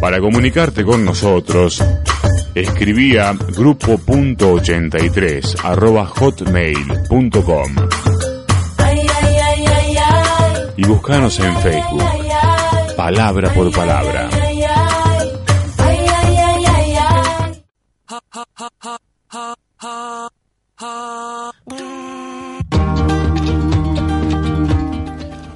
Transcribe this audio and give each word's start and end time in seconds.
Para 0.00 0.20
comunicarte 0.20 0.84
con 0.84 1.04
nosotros, 1.04 1.82
escribía 2.54 3.32
grupo.83 3.32 5.64
arroba 5.64 6.06
hotmail.com 6.06 7.74
y 10.76 10.86
buscanos 10.86 11.40
en 11.40 11.56
Facebook, 11.56 12.04
palabra 12.96 13.52
por 13.54 13.72
palabra. 13.72 14.28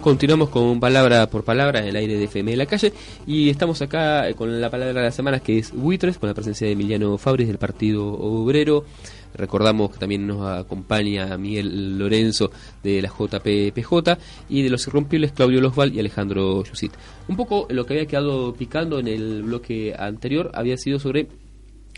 Continuamos 0.00 0.48
con 0.48 0.80
palabra 0.80 1.28
por 1.28 1.44
palabra 1.44 1.80
en 1.80 1.88
el 1.88 1.96
aire 1.96 2.16
de 2.16 2.24
FM 2.24 2.52
de 2.52 2.56
la 2.56 2.64
calle 2.64 2.90
y 3.26 3.50
estamos 3.50 3.82
acá 3.82 4.26
eh, 4.26 4.34
con 4.34 4.58
la 4.58 4.70
palabra 4.70 4.94
de 4.94 5.06
la 5.06 5.10
semana 5.10 5.40
que 5.40 5.58
es 5.58 5.72
buitres 5.72 6.16
con 6.16 6.30
la 6.30 6.34
presencia 6.34 6.66
de 6.66 6.72
Emiliano 6.72 7.18
Fabris 7.18 7.48
del 7.48 7.58
Partido 7.58 8.06
Obrero. 8.06 8.86
Recordamos 9.34 9.90
que 9.90 9.98
también 9.98 10.26
nos 10.26 10.48
acompaña 10.48 11.36
Miguel 11.36 11.98
Lorenzo 11.98 12.50
de 12.82 13.02
la 13.02 13.08
JPPJ 13.10 14.18
y 14.48 14.62
de 14.62 14.70
los 14.70 14.86
irrompibles 14.86 15.32
Claudio 15.32 15.60
Losval 15.60 15.94
y 15.94 16.00
Alejandro 16.00 16.64
Yusit. 16.64 16.92
Un 17.28 17.36
poco 17.36 17.66
lo 17.68 17.84
que 17.84 17.92
había 17.92 18.06
quedado 18.06 18.54
picando 18.54 19.00
en 19.00 19.06
el 19.06 19.42
bloque 19.42 19.94
anterior 19.98 20.50
había 20.54 20.78
sido 20.78 20.98
sobre 20.98 21.28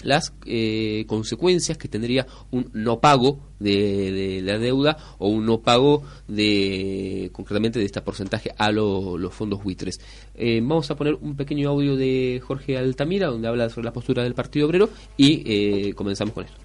las 0.03 0.33
eh, 0.47 1.05
consecuencias 1.07 1.79
que 1.79 1.89
tendría 1.89 2.27
un 2.51 2.71
no 2.73 3.01
pago 3.01 3.41
de, 3.59 4.41
la 4.43 4.59
deuda 4.59 4.97
o 5.19 5.29
un 5.29 5.47
no 5.47 5.61
pago 5.61 6.03
de 6.29 7.31
concretamente 7.33 7.79
de 7.79 7.85
este 7.85 8.01
porcentaje 8.01 8.53
a 8.57 8.71
los 8.71 9.33
fondos 9.33 9.63
buitres. 9.63 10.01
Eh, 10.35 10.61
vamos 10.63 10.91
a 10.91 10.97
poner 10.97 11.15
un 11.15 11.37
pequeño 11.37 11.71
audio 11.71 11.97
de 11.97 12.41
Jorge 12.45 12.77
Altamira 12.77 13.29
donde 13.29 13.49
habla 13.49 13.69
sobre 13.71 13.85
la 13.85 13.93
postura 13.93 14.23
del 14.23 14.35
Partido 14.35 14.67
Obrero 14.67 14.89
y 15.17 15.43
eh, 15.47 15.95
comenzamos 15.95 16.35
con 16.35 16.45
esto. 16.45 16.59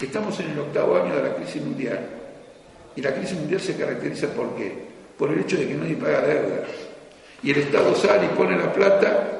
Estamos 0.00 0.38
en 0.40 0.50
el 0.50 0.58
octavo 0.58 0.96
año 0.96 1.14
de 1.14 1.22
la 1.22 1.34
crisis 1.34 1.62
mundial 1.62 2.06
y 2.94 3.02
la 3.02 3.14
crisis 3.14 3.38
mundial 3.38 3.60
se 3.60 3.76
caracteriza 3.76 4.32
por 4.34 4.54
qué? 4.56 4.86
Por 5.18 5.32
el 5.32 5.40
hecho 5.40 5.56
de 5.56 5.66
que 5.66 5.74
nadie 5.74 5.96
paga 5.96 6.20
deudas 6.22 6.68
y 7.42 7.50
el 7.50 7.58
Estado 7.58 7.94
sale 7.94 8.26
y 8.26 8.36
pone 8.36 8.58
la 8.58 8.72
plata 8.72 9.35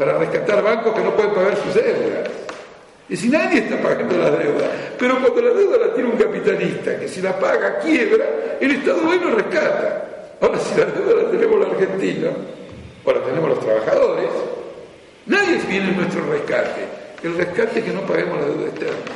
para 0.00 0.16
rescatar 0.16 0.62
bancos 0.62 0.94
que 0.94 1.02
no 1.02 1.14
pueden 1.14 1.34
pagar 1.34 1.54
sus 1.58 1.74
deudas. 1.74 2.26
Y 3.06 3.16
si 3.16 3.28
nadie 3.28 3.58
está 3.58 3.76
pagando 3.82 4.16
la 4.16 4.30
deuda, 4.30 4.70
pero 4.98 5.20
cuando 5.20 5.42
la 5.42 5.50
deuda 5.50 5.76
la 5.76 5.92
tiene 5.92 6.08
un 6.08 6.16
capitalista 6.16 6.98
que 6.98 7.06
si 7.06 7.20
la 7.20 7.38
paga 7.38 7.80
quiebra, 7.80 8.24
el 8.58 8.70
Estado 8.70 9.02
bueno 9.02 9.36
rescata. 9.36 10.36
Ahora 10.40 10.58
si 10.58 10.80
la 10.80 10.86
deuda 10.86 11.22
la 11.22 11.30
tenemos 11.30 11.60
la 11.60 11.66
Argentina, 11.66 12.30
o 13.04 13.12
la 13.12 13.20
tenemos 13.20 13.50
los 13.50 13.60
trabajadores, 13.60 14.30
nadie 15.26 15.58
viene 15.68 15.90
en 15.90 15.96
nuestro 15.98 16.24
rescate. 16.32 16.86
El 17.22 17.36
rescate 17.36 17.80
es 17.80 17.84
que 17.84 17.92
no 17.92 18.00
paguemos 18.00 18.40
la 18.40 18.46
deuda 18.46 18.68
externa. 18.68 19.12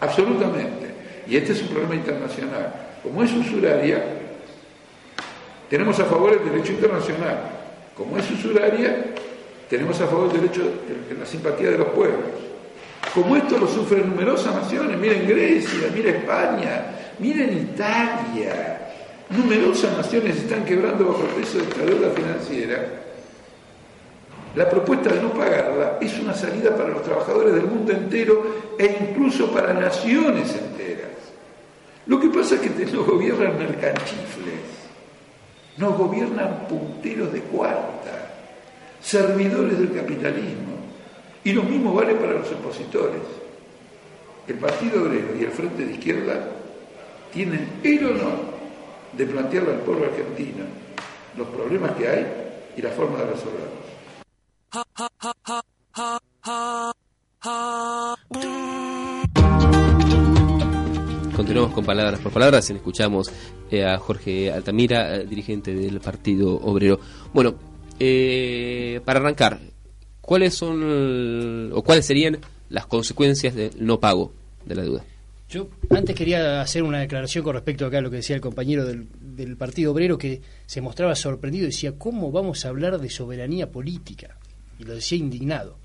Absolutamente. 0.00 0.94
Y 1.26 1.36
este 1.36 1.52
es 1.52 1.60
un 1.60 1.68
problema 1.68 1.94
internacional. 1.94 2.72
Como 3.02 3.22
es 3.22 3.30
usuraria, 3.34 4.02
tenemos 5.68 6.00
a 6.00 6.06
favor 6.06 6.32
el 6.32 6.50
derecho 6.50 6.72
internacional. 6.72 7.36
Como 7.94 8.16
es 8.16 8.30
usuraria, 8.30 8.96
tenemos 9.70 10.00
a 10.00 10.08
favor 10.08 10.26
el 10.26 10.40
derecho, 10.40 10.62
la 11.16 11.24
simpatía 11.24 11.70
de 11.70 11.78
los 11.78 11.88
pueblos. 11.90 12.26
Como 13.14 13.36
esto 13.36 13.56
lo 13.56 13.68
sufren 13.68 14.10
numerosas 14.10 14.52
naciones, 14.52 14.98
miren 14.98 15.28
Grecia, 15.28 15.88
miren 15.94 16.16
España, 16.16 16.82
miren 17.20 17.56
Italia, 17.56 18.90
numerosas 19.30 19.96
naciones 19.96 20.38
están 20.38 20.64
quebrando 20.64 21.06
bajo 21.06 21.22
el 21.22 21.40
peso 21.40 21.58
de 21.58 21.64
esta 21.64 21.84
deuda 21.84 22.10
financiera. 22.10 22.84
La 24.56 24.68
propuesta 24.68 25.14
de 25.14 25.22
no 25.22 25.32
pagarla 25.32 25.98
es 26.00 26.18
una 26.18 26.34
salida 26.34 26.76
para 26.76 26.88
los 26.88 27.04
trabajadores 27.04 27.54
del 27.54 27.66
mundo 27.66 27.92
entero 27.92 28.74
e 28.76 29.08
incluso 29.08 29.52
para 29.52 29.72
naciones 29.72 30.52
enteras. 30.56 31.10
Lo 32.06 32.18
que 32.18 32.28
pasa 32.28 32.56
es 32.56 32.62
que 32.62 32.86
nos 32.86 33.06
gobiernan 33.06 33.56
mercanchifles, 33.56 34.64
nos 35.76 35.96
gobiernan 35.96 36.66
punteros 36.68 37.32
de 37.32 37.40
cuarta 37.42 38.19
servidores 39.02 39.78
del 39.78 39.92
capitalismo. 39.92 40.78
Y 41.42 41.52
lo 41.52 41.62
mismo 41.62 41.94
vale 41.94 42.14
para 42.14 42.34
los 42.34 42.50
opositores. 42.52 43.22
El 44.46 44.56
Partido 44.56 45.02
Obrero 45.02 45.28
y 45.38 45.44
el 45.44 45.50
Frente 45.50 45.86
de 45.86 45.92
Izquierda 45.92 46.48
tienen 47.32 47.68
el 47.82 48.06
honor 48.06 48.60
de 49.16 49.26
plantearle 49.26 49.72
al 49.72 49.80
pueblo 49.80 50.06
argentino 50.06 50.64
los 51.36 51.48
problemas 51.48 51.92
que 51.92 52.08
hay 52.08 52.26
y 52.76 52.82
la 52.82 52.90
forma 52.90 53.18
de 53.18 53.26
resolverlos. 53.26 53.80
Continuamos 61.34 61.72
con 61.72 61.84
palabras 61.84 62.20
por 62.20 62.32
palabras 62.32 62.68
escuchamos 62.70 63.32
eh, 63.70 63.84
a 63.84 63.98
Jorge 63.98 64.52
Altamira, 64.52 65.16
eh, 65.16 65.26
dirigente 65.26 65.74
del 65.74 66.00
Partido 66.00 66.54
Obrero. 66.54 67.00
Bueno, 67.32 67.54
eh, 68.00 69.00
para 69.04 69.20
arrancar, 69.20 69.60
¿cuáles 70.20 70.54
son 70.54 71.70
o 71.72 71.82
cuáles 71.82 72.06
serían 72.06 72.38
las 72.68 72.86
consecuencias 72.86 73.54
del 73.54 73.72
no 73.78 74.00
pago 74.00 74.32
de 74.64 74.74
la 74.74 74.82
deuda? 74.82 75.04
Yo 75.48 75.68
antes 75.90 76.14
quería 76.14 76.60
hacer 76.60 76.82
una 76.82 77.00
declaración 77.00 77.42
con 77.42 77.54
respecto 77.54 77.84
acá 77.84 77.98
a 77.98 78.00
lo 78.00 78.10
que 78.10 78.16
decía 78.16 78.36
el 78.36 78.42
compañero 78.42 78.84
del, 78.84 79.08
del 79.20 79.56
Partido 79.56 79.92
Obrero 79.92 80.16
que 80.16 80.40
se 80.66 80.80
mostraba 80.80 81.14
sorprendido 81.16 81.64
y 81.64 81.66
decía, 81.66 81.98
¿cómo 81.98 82.30
vamos 82.30 82.64
a 82.64 82.68
hablar 82.68 83.00
de 83.00 83.10
soberanía 83.10 83.70
política? 83.70 84.38
Y 84.78 84.84
lo 84.84 84.94
decía 84.94 85.18
indignado. 85.18 85.76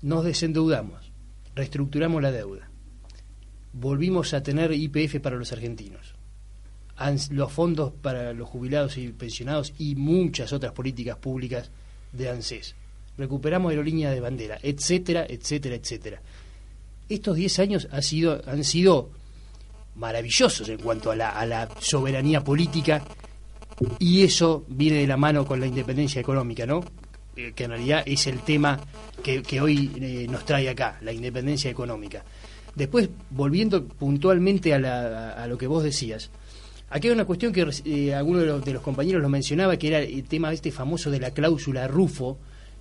Nos 0.00 0.24
desendeudamos, 0.24 1.12
reestructuramos 1.54 2.22
la 2.22 2.32
deuda, 2.32 2.70
volvimos 3.72 4.34
a 4.34 4.42
tener 4.42 4.72
IPF 4.72 5.20
para 5.20 5.36
los 5.36 5.52
argentinos, 5.52 6.14
los 7.30 7.52
fondos 7.52 7.92
para 8.00 8.32
los 8.32 8.48
jubilados 8.48 8.96
y 8.96 9.08
pensionados 9.08 9.72
y 9.78 9.94
muchas 9.94 10.52
otras 10.52 10.72
políticas 10.72 11.16
públicas 11.16 11.70
de 12.12 12.30
ANSES. 12.30 12.74
Recuperamos 13.18 13.70
aerolínea 13.70 14.10
de 14.10 14.20
bandera, 14.20 14.58
etcétera, 14.62 15.26
etcétera, 15.28 15.76
etcétera. 15.76 16.22
Estos 17.08 17.36
10 17.36 17.58
años 17.58 17.88
ha 17.90 18.00
sido, 18.00 18.40
han 18.46 18.64
sido 18.64 19.10
maravillosos 19.96 20.68
en 20.68 20.78
cuanto 20.78 21.10
a 21.10 21.16
la, 21.16 21.68
soberanía 21.80 22.42
política 22.42 23.02
y 23.98 24.22
eso 24.22 24.64
viene 24.68 24.98
de 24.98 25.06
la 25.06 25.16
mano 25.16 25.44
con 25.44 25.60
la 25.60 25.66
independencia 25.66 26.20
económica, 26.20 26.64
¿no? 26.64 26.84
Eh, 27.36 27.52
que 27.54 27.64
en 27.64 27.70
realidad 27.70 28.02
es 28.06 28.26
el 28.26 28.40
tema 28.40 28.80
que, 29.22 29.60
hoy 29.60 29.90
eh, 30.00 30.26
nos 30.30 30.44
trae 30.44 30.68
acá, 30.68 30.98
la 31.02 31.12
independencia 31.12 31.70
económica. 31.70 32.24
Después, 32.74 33.10
volviendo 33.30 33.84
puntualmente 33.84 34.72
a, 34.72 35.42
a 35.42 35.46
lo 35.46 35.58
que 35.58 35.66
vos 35.66 35.84
decías, 35.84 36.30
Aquí 36.94 37.08
hay 37.08 37.14
una 37.14 37.24
cuestión 37.24 37.54
que 37.54 37.66
eh, 37.86 38.14
alguno 38.14 38.40
de 38.40 38.72
los, 38.74 38.82
compañeros 38.82 39.22
lo 39.22 39.30
mencionaba, 39.30 39.78
que 39.78 39.88
era 39.88 40.00
el 40.00 40.24
tema 40.24 40.52
este 40.52 40.70
famoso 40.70 41.10
de 41.10 41.20
la 41.20 41.30
cláusula 41.30 41.88
Rufo, 41.88 42.36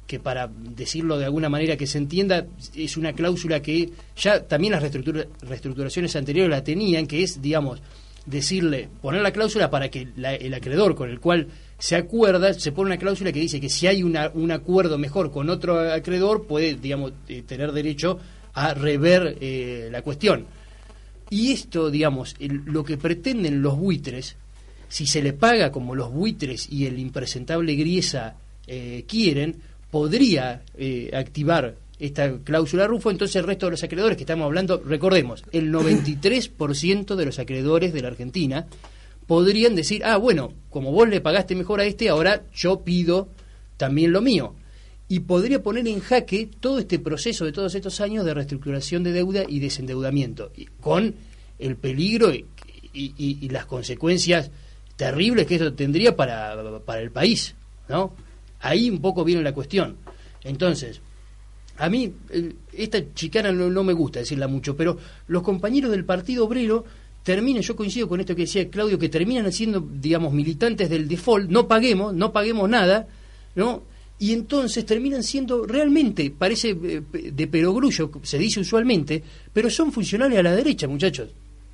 que 0.05 0.19
para 0.19 0.47
decirlo 0.47 1.17
de 1.17 1.23
alguna 1.23 1.47
manera 1.47 1.77
que 1.77 1.87
se 1.87 1.97
entienda, 1.97 2.45
es 2.75 2.97
una 2.97 3.13
cláusula 3.13 3.61
que 3.61 3.89
ya 4.17 4.43
también 4.43 4.73
las 4.73 4.83
reestructuraciones 4.83 6.13
anteriores 6.17 6.49
la 6.49 6.61
tenían, 6.61 7.07
que 7.07 7.23
es, 7.23 7.41
digamos, 7.41 7.81
decirle, 8.25 8.89
poner 9.01 9.21
la 9.21 9.31
cláusula 9.31 9.69
para 9.69 9.87
que 9.87 10.09
el 10.17 10.53
acreedor 10.53 10.93
con 10.93 11.09
el 11.09 11.21
cual 11.21 11.47
se 11.79 11.95
acuerda, 11.95 12.53
se 12.53 12.73
pone 12.73 12.87
una 12.87 12.97
cláusula 12.97 13.31
que 13.31 13.39
dice 13.39 13.61
que 13.61 13.69
si 13.69 13.87
hay 13.87 14.03
una, 14.03 14.29
un 14.33 14.51
acuerdo 14.51 14.97
mejor 14.97 15.31
con 15.31 15.49
otro 15.49 15.89
acreedor, 15.89 16.45
puede, 16.47 16.75
digamos, 16.75 17.13
eh, 17.29 17.43
tener 17.47 17.71
derecho 17.71 18.19
a 18.55 18.73
rever 18.73 19.37
eh, 19.39 19.87
la 19.89 20.01
cuestión. 20.01 20.47
Y 21.31 21.53
esto, 21.53 21.89
digamos, 21.89 22.35
lo 22.39 22.83
que 22.83 22.97
pretenden 22.97 23.61
los 23.61 23.77
buitres, 23.77 24.35
si 24.89 25.07
se 25.07 25.23
le 25.23 25.31
paga 25.31 25.71
como 25.71 25.95
los 25.95 26.11
buitres 26.11 26.67
y 26.69 26.85
el 26.87 26.99
impresentable 26.99 27.73
Griesa 27.75 28.35
eh, 28.67 29.05
quieren, 29.07 29.55
podría 29.89 30.61
eh, 30.77 31.09
activar 31.13 31.75
esta 31.99 32.37
cláusula 32.39 32.85
Rufo, 32.85 33.09
entonces 33.09 33.37
el 33.37 33.45
resto 33.45 33.67
de 33.67 33.71
los 33.71 33.83
acreedores 33.83 34.17
que 34.17 34.23
estamos 34.23 34.43
hablando, 34.43 34.83
recordemos, 34.85 35.45
el 35.53 35.71
93% 35.71 37.15
de 37.15 37.25
los 37.25 37.39
acreedores 37.39 37.93
de 37.93 38.01
la 38.01 38.09
Argentina 38.09 38.67
podrían 39.25 39.73
decir, 39.73 40.03
ah, 40.03 40.17
bueno, 40.17 40.51
como 40.69 40.91
vos 40.91 41.07
le 41.07 41.21
pagaste 41.21 41.55
mejor 41.55 41.79
a 41.79 41.85
este, 41.85 42.09
ahora 42.09 42.43
yo 42.53 42.81
pido 42.81 43.29
también 43.77 44.11
lo 44.11 44.21
mío 44.21 44.55
y 45.11 45.19
podría 45.19 45.61
poner 45.61 45.85
en 45.89 45.99
jaque 45.99 46.49
todo 46.61 46.79
este 46.79 46.97
proceso 46.97 47.43
de 47.43 47.51
todos 47.51 47.75
estos 47.75 47.99
años 47.99 48.23
de 48.23 48.33
reestructuración 48.33 49.03
de 49.03 49.11
deuda 49.11 49.43
y 49.45 49.59
desendeudamiento, 49.59 50.53
con 50.79 51.13
el 51.59 51.75
peligro 51.75 52.31
y, 52.33 53.49
las 53.49 53.65
consecuencias 53.65 54.51
terribles 54.95 55.47
que 55.47 55.55
esto 55.55 55.73
tendría 55.73 56.15
para, 56.15 56.53
el 57.01 57.11
país, 57.11 57.55
¿no? 57.89 58.13
Ahí 58.61 58.89
un 58.89 59.01
poco 59.01 59.25
viene 59.25 59.43
la 59.43 59.53
cuestión. 59.53 59.97
Entonces, 60.45 61.01
a 61.77 61.89
mí 61.89 62.13
esta 62.71 63.13
chicana 63.13 63.51
no, 63.51 63.83
me 63.83 63.91
gusta 63.91 64.19
decirla 64.19 64.47
mucho, 64.47 64.77
pero 64.77 64.97
los 65.27 65.43
compañeros 65.43 65.91
del 65.91 66.05
Partido 66.05 66.45
Obrero 66.45 66.85
terminan, 67.21 67.63
yo 67.63 67.75
coincido 67.75 68.07
con 68.07 68.21
esto 68.21 68.33
que 68.33 68.43
decía 68.43 68.69
Claudio, 68.69 68.97
que 68.97 69.09
terminan 69.09 69.51
siendo, 69.51 69.81
digamos, 69.81 70.31
militantes 70.31 70.89
del 70.89 71.09
default, 71.09 71.49
no 71.49 71.67
paguemos, 71.67 72.13
no 72.13 72.31
paguemos 72.31 72.69
nada, 72.69 73.09
¿no? 73.55 73.90
Y 74.21 74.33
entonces 74.33 74.85
terminan 74.85 75.23
siendo 75.23 75.65
realmente, 75.65 76.29
parece 76.29 76.69
eh, 76.69 77.01
de 77.33 77.47
perogrullo, 77.47 78.11
se 78.21 78.37
dice 78.37 78.59
usualmente, 78.59 79.23
pero 79.51 79.67
son 79.67 79.91
funcionales 79.91 80.37
a 80.37 80.43
la 80.43 80.55
derecha, 80.55 80.87
muchachos. 80.87 81.29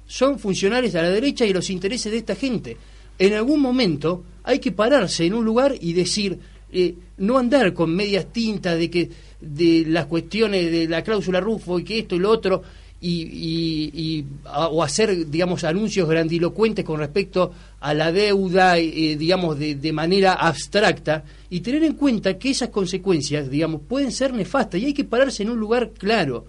Son 0.05 0.39
funcionales 0.39 0.95
a 0.95 1.01
la 1.01 1.09
derecha 1.09 1.45
y 1.45 1.51
los 1.51 1.69
intereses 1.69 2.09
de 2.09 2.19
esta 2.19 2.35
gente. 2.35 2.77
En 3.19 3.33
algún 3.33 3.59
momento 3.59 4.23
hay 4.44 4.59
que 4.59 4.71
pararse 4.71 5.25
en 5.25 5.33
un 5.33 5.44
lugar 5.44 5.75
y 5.77 5.91
decir, 5.91 6.39
eh, 6.71 6.95
no 7.17 7.38
andar 7.38 7.73
con 7.73 7.94
medias 7.94 8.31
tintas 8.31 8.79
de 8.79 8.89
que 8.89 9.09
de 9.41 9.83
las 9.85 10.05
cuestiones 10.05 10.71
de 10.71 10.88
la 10.88 11.03
cláusula 11.03 11.41
Rufo 11.41 11.77
y 11.79 11.83
que 11.83 12.00
esto 12.00 12.15
y 12.15 12.19
lo 12.19 12.31
otro 12.31 12.63
y, 12.99 14.25
o 14.71 14.83
hacer 14.83 15.29
digamos 15.29 15.63
anuncios 15.63 16.09
grandilocuentes 16.09 16.83
con 16.83 16.99
respecto 16.99 17.51
a 17.79 17.94
la 17.94 18.11
deuda 18.11 18.77
eh, 18.77 19.15
digamos 19.15 19.59
de, 19.59 19.75
de, 19.75 19.94
manera 19.94 20.33
abstracta 20.33 21.23
y 21.49 21.59
tener 21.59 21.83
en 21.83 21.94
cuenta 21.94 22.38
que 22.39 22.49
esas 22.49 22.69
consecuencias 22.69 23.49
digamos 23.49 23.81
pueden 23.88 24.11
ser 24.11 24.33
nefastas 24.33 24.81
y 24.81 24.85
hay 24.85 24.94
que 24.94 25.03
pararse 25.03 25.44
en 25.44 25.51
un 25.51 25.59
lugar 25.59 25.91
claro. 25.91 26.45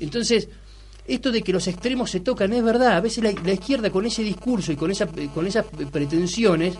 Entonces 0.00 0.48
esto 1.06 1.30
de 1.30 1.42
que 1.42 1.52
los 1.52 1.68
extremos 1.68 2.10
se 2.10 2.20
tocan 2.20 2.52
es 2.52 2.64
verdad. 2.64 2.96
A 2.96 3.00
veces 3.00 3.22
la, 3.22 3.32
la 3.44 3.52
izquierda 3.52 3.90
con 3.90 4.06
ese 4.06 4.22
discurso 4.22 4.72
y 4.72 4.76
con 4.76 4.90
esa 4.90 5.06
con 5.06 5.46
esas 5.46 5.66
pretensiones 5.92 6.74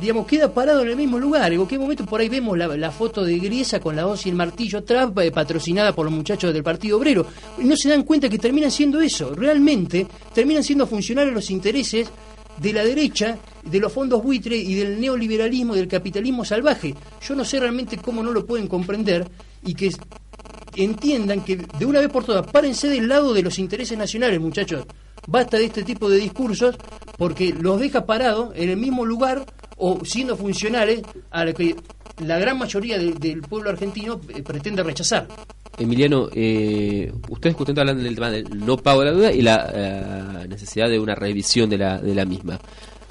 digamos, 0.00 0.26
queda 0.26 0.52
parado 0.52 0.82
en 0.82 0.88
el 0.88 0.96
mismo 0.96 1.18
lugar. 1.18 1.52
En 1.52 1.58
cualquier 1.58 1.80
momento 1.80 2.04
por 2.04 2.20
ahí 2.20 2.28
vemos 2.28 2.56
la, 2.56 2.90
foto 2.90 3.24
de 3.24 3.38
Griesa 3.38 3.80
con 3.80 3.96
la 3.96 4.06
hoz 4.06 4.26
y 4.26 4.30
el 4.30 4.34
martillo 4.34 4.84
Trump, 4.84 5.18
eh, 5.18 5.30
patrocinada 5.30 5.94
por 5.94 6.04
los 6.04 6.14
muchachos 6.14 6.52
del 6.52 6.62
Partido 6.62 6.98
Obrero. 6.98 7.26
No 7.58 7.76
se 7.76 7.88
dan 7.88 8.02
cuenta 8.02 8.28
que 8.28 8.38
terminan 8.38 8.70
siendo 8.70 9.00
eso. 9.00 9.34
Realmente 9.34 10.06
terminan 10.34 10.62
siendo 10.62 10.86
funcionarios 10.86 11.34
los 11.34 11.50
intereses 11.50 12.08
de 12.58 12.72
la 12.72 12.84
derecha, 12.84 13.38
de 13.64 13.80
los 13.80 13.92
fondos 13.92 14.22
buitre 14.22 14.56
y 14.56 14.74
del 14.74 15.00
neoliberalismo 15.00 15.74
y 15.74 15.78
del 15.78 15.88
capitalismo 15.88 16.44
salvaje. 16.44 16.94
Yo 17.26 17.34
no 17.34 17.44
sé 17.44 17.60
realmente 17.60 17.98
cómo 17.98 18.22
no 18.22 18.32
lo 18.32 18.46
pueden 18.46 18.66
comprender 18.66 19.28
y 19.64 19.74
que 19.74 19.92
entiendan 20.76 21.42
que 21.42 21.56
de 21.56 21.86
una 21.86 22.00
vez 22.00 22.10
por 22.10 22.24
todas, 22.24 22.46
párense 22.46 22.88
del 22.88 23.08
lado 23.08 23.34
de 23.34 23.42
los 23.42 23.58
intereses 23.58 23.96
nacionales, 23.96 24.40
muchachos. 24.40 24.86
Basta 25.26 25.56
de 25.56 25.64
este 25.64 25.82
tipo 25.82 26.08
de 26.08 26.18
discursos 26.18 26.76
porque 27.18 27.52
los 27.52 27.80
deja 27.80 28.06
parados 28.06 28.52
en 28.54 28.70
el 28.70 28.76
mismo 28.76 29.04
lugar 29.04 29.44
o 29.76 30.04
siendo 30.04 30.36
funcionales 30.36 31.02
a 31.30 31.44
lo 31.44 31.54
que 31.54 31.76
la 32.24 32.38
gran 32.38 32.58
mayoría 32.58 32.98
del 32.98 33.42
pueblo 33.42 33.70
argentino 33.70 34.20
eh, 34.28 34.42
pretende 34.42 34.82
rechazar. 34.82 35.28
Emiliano, 35.78 36.28
eh, 36.32 37.12
ustedes 37.28 37.54
justamente 37.54 37.80
hablan 37.80 38.02
del 38.02 38.14
tema 38.14 38.30
del 38.30 38.64
no 38.64 38.78
pago 38.78 39.00
de 39.00 39.06
la 39.06 39.12
deuda 39.12 39.32
y 39.32 39.42
la 39.42 39.70
eh, 39.74 40.48
necesidad 40.48 40.88
de 40.88 40.98
una 40.98 41.14
revisión 41.14 41.68
de 41.68 41.78
la, 41.78 41.98
de 41.98 42.14
la 42.14 42.24
misma. 42.24 42.58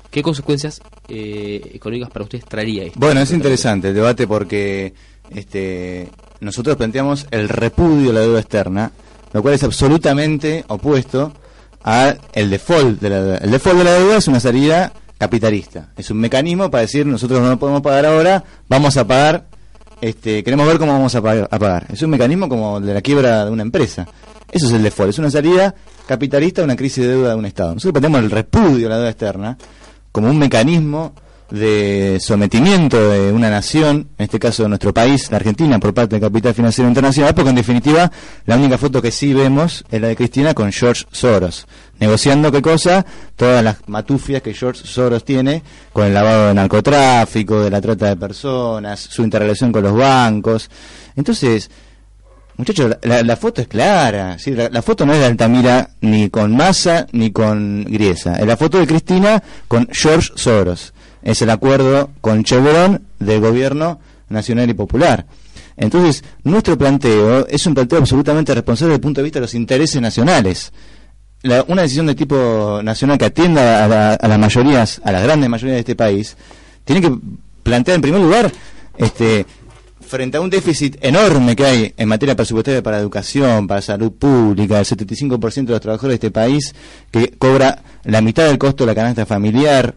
¿Qué 0.10 0.24
consecuencias 0.24 0.82
eh, 1.08 1.62
económicas 1.74 2.10
para 2.10 2.24
ustedes 2.24 2.46
traería 2.46 2.84
esto? 2.86 3.00
Bueno, 3.00 3.22
es 3.22 3.32
interesante 3.32 3.90
el 3.90 3.94
debate 3.94 4.26
porque 4.26 4.94
este, 5.30 6.10
nosotros 6.40 6.76
planteamos 6.78 7.28
el 7.32 7.50
repudio 7.50 8.08
de 8.08 8.14
la 8.14 8.20
deuda 8.22 8.40
externa, 8.40 8.92
lo 9.34 9.42
cual 9.42 9.54
es 9.54 9.64
absolutamente 9.64 10.64
opuesto 10.68 11.34
al 11.84 12.20
el 12.34 12.50
default 12.50 13.00
de 13.00 13.10
la 13.10 13.22
deuda. 13.22 13.38
El 13.38 13.52
default 13.52 13.78
de 13.78 13.84
la 13.84 13.94
deuda 13.94 14.18
es 14.18 14.28
una 14.28 14.40
salida 14.40 14.94
capitalista. 15.18 15.90
Es 15.98 16.10
un 16.10 16.18
mecanismo 16.18 16.70
para 16.70 16.82
decir 16.82 17.06
nosotros 17.06 17.42
no 17.42 17.58
podemos 17.60 17.82
pagar 17.82 18.06
ahora, 18.06 18.44
vamos 18.68 18.98
a 18.98 19.08
pagar, 19.08 19.46
este, 20.02 20.44
queremos 20.44 20.68
ver 20.68 20.78
cómo 20.78 20.94
vamos 20.94 21.16
a 21.16 21.22
pagar, 21.22 21.88
Es 21.92 22.02
un 22.02 22.10
mecanismo 22.10 22.50
como 22.50 22.80
de 22.80 22.94
la 22.94 23.02
quiebra 23.02 23.46
de 23.46 23.52
una 23.52 23.64
empresa. 23.64 24.08
Eso 24.52 24.68
es 24.68 24.74
el 24.74 24.84
default, 24.84 25.10
es 25.10 25.20
una 25.20 25.32
salida 25.32 25.74
capitalista 26.08 26.62
a 26.62 26.66
una 26.66 26.76
crisis 26.76 27.04
de 27.04 27.10
deuda 27.10 27.30
de 27.30 27.36
un 27.36 27.46
Estado. 27.46 27.74
Nosotros 27.74 28.02
tenemos 28.02 28.24
el 28.24 28.32
repudio 28.32 28.88
a 28.88 28.90
la 28.90 28.96
deuda 28.98 29.10
externa 29.10 29.58
como 30.12 30.30
un 30.30 30.38
mecanismo 30.38 31.14
de 31.50 32.18
sometimiento 32.20 33.10
de 33.10 33.32
una 33.32 33.50
nación, 33.50 34.10
en 34.18 34.24
este 34.24 34.40
caso 34.40 34.64
de 34.64 34.70
nuestro 34.70 34.94
país, 34.94 35.30
la 35.30 35.38
Argentina, 35.38 35.80
por 35.80 35.94
parte 35.94 36.16
del 36.16 36.22
capital 36.22 36.54
financiero 36.54 36.88
internacional, 36.88 37.36
porque 37.36 37.50
en 37.50 37.56
definitiva 37.56 38.12
la 38.46 38.56
única 38.56 38.78
foto 38.78 39.02
que 39.02 39.12
sí 39.12 39.34
vemos 39.34 39.86
es 39.92 40.02
la 40.02 40.08
de 40.08 40.16
Cristina 40.16 40.54
con 40.54 40.72
George 40.72 41.06
Soros, 41.12 41.68
negociando 42.00 42.52
qué 42.52 42.62
cosa, 42.62 43.06
todas 43.36 43.64
las 43.64 43.78
matufias 43.88 44.42
que 44.42 44.54
George 44.54 44.82
Soros 44.86 45.24
tiene 45.24 45.62
con 45.94 46.08
el 46.08 46.14
lavado 46.14 46.48
de 46.48 46.54
narcotráfico, 46.56 47.62
de 47.62 47.70
la 47.70 47.82
trata 47.82 48.08
de 48.08 48.16
personas, 48.16 49.00
su 49.00 49.24
interrelación 49.24 49.72
con 49.72 49.84
los 49.84 49.96
bancos. 49.96 50.70
Entonces, 51.16 51.70
Muchachos, 52.58 52.96
la, 53.02 53.36
foto 53.36 53.62
es 53.62 53.68
clara. 53.68 54.40
¿sí? 54.40 54.52
La, 54.52 54.82
foto 54.82 55.06
no 55.06 55.12
es 55.12 55.20
de 55.20 55.26
Altamira 55.26 55.90
ni 56.00 56.30
con 56.30 56.56
Massa 56.56 57.06
ni 57.12 57.32
con 57.32 57.84
Griesa. 57.84 58.38
Es 58.38 58.48
la 58.48 58.56
foto 58.56 58.80
de 58.80 58.88
Cristina 58.88 59.44
con 59.68 59.90
George 59.92 60.32
Soros 60.36 60.94
es 61.26 61.42
el 61.42 61.50
acuerdo 61.50 62.12
con 62.22 62.44
Chevron 62.44 63.02
del 63.20 63.42
gobierno 63.42 64.00
nacional 64.30 64.70
y 64.70 64.74
popular. 64.74 65.26
Entonces, 65.76 66.24
nuestro 66.44 66.78
planteo 66.78 67.48
es 67.48 67.66
un 67.66 67.74
planteo 67.74 68.00
absolutamente 68.00 68.54
responsable 68.54 68.92
desde 68.92 68.96
el 68.98 69.02
punto 69.02 69.20
de 69.20 69.24
vista 69.24 69.40
de 69.40 69.46
los 69.46 69.56
intereses 69.56 70.00
nacionales. 70.00 70.72
una 71.68 71.82
decisión 71.82 72.06
de 72.06 72.16
tipo 72.16 72.80
nacional 72.84 73.18
que 73.18 73.26
atienda 73.26 74.16
a, 74.16 74.28
las 74.28 74.40
mayorías, 74.40 75.02
a 75.04 75.12
las 75.12 75.24
grandes 75.24 75.50
mayorías 75.50 75.76
de 75.76 75.80
este 75.80 75.96
país, 75.96 76.38
tiene 76.86 77.02
que 77.02 77.12
plantear 77.64 77.96
en 77.96 78.02
primer 78.02 78.22
lugar, 78.22 78.52
este, 78.98 79.46
frente 80.00 80.38
a 80.38 80.42
un 80.42 80.52
déficit 80.52 80.98
enorme 81.02 81.56
que 81.56 81.66
hay 81.66 81.94
en 81.98 82.08
materia 82.08 82.36
presupuestaria 82.36 82.84
para 82.84 83.00
educación, 83.00 83.68
para 83.68 83.82
salud 83.82 84.12
pública, 84.12 84.80
el 84.80 84.86
75% 84.86 85.66
de 85.66 85.72
los 85.72 85.82
trabajadores 85.82 86.20
de 86.20 86.28
este 86.28 86.32
país 86.32 86.76
que 87.10 87.32
cobra 87.32 87.82
la 88.04 88.22
mitad 88.22 88.46
del 88.46 88.60
costo 88.60 88.84
de 88.84 88.92
la 88.92 88.96
canasta 88.96 89.26
familiar, 89.26 89.96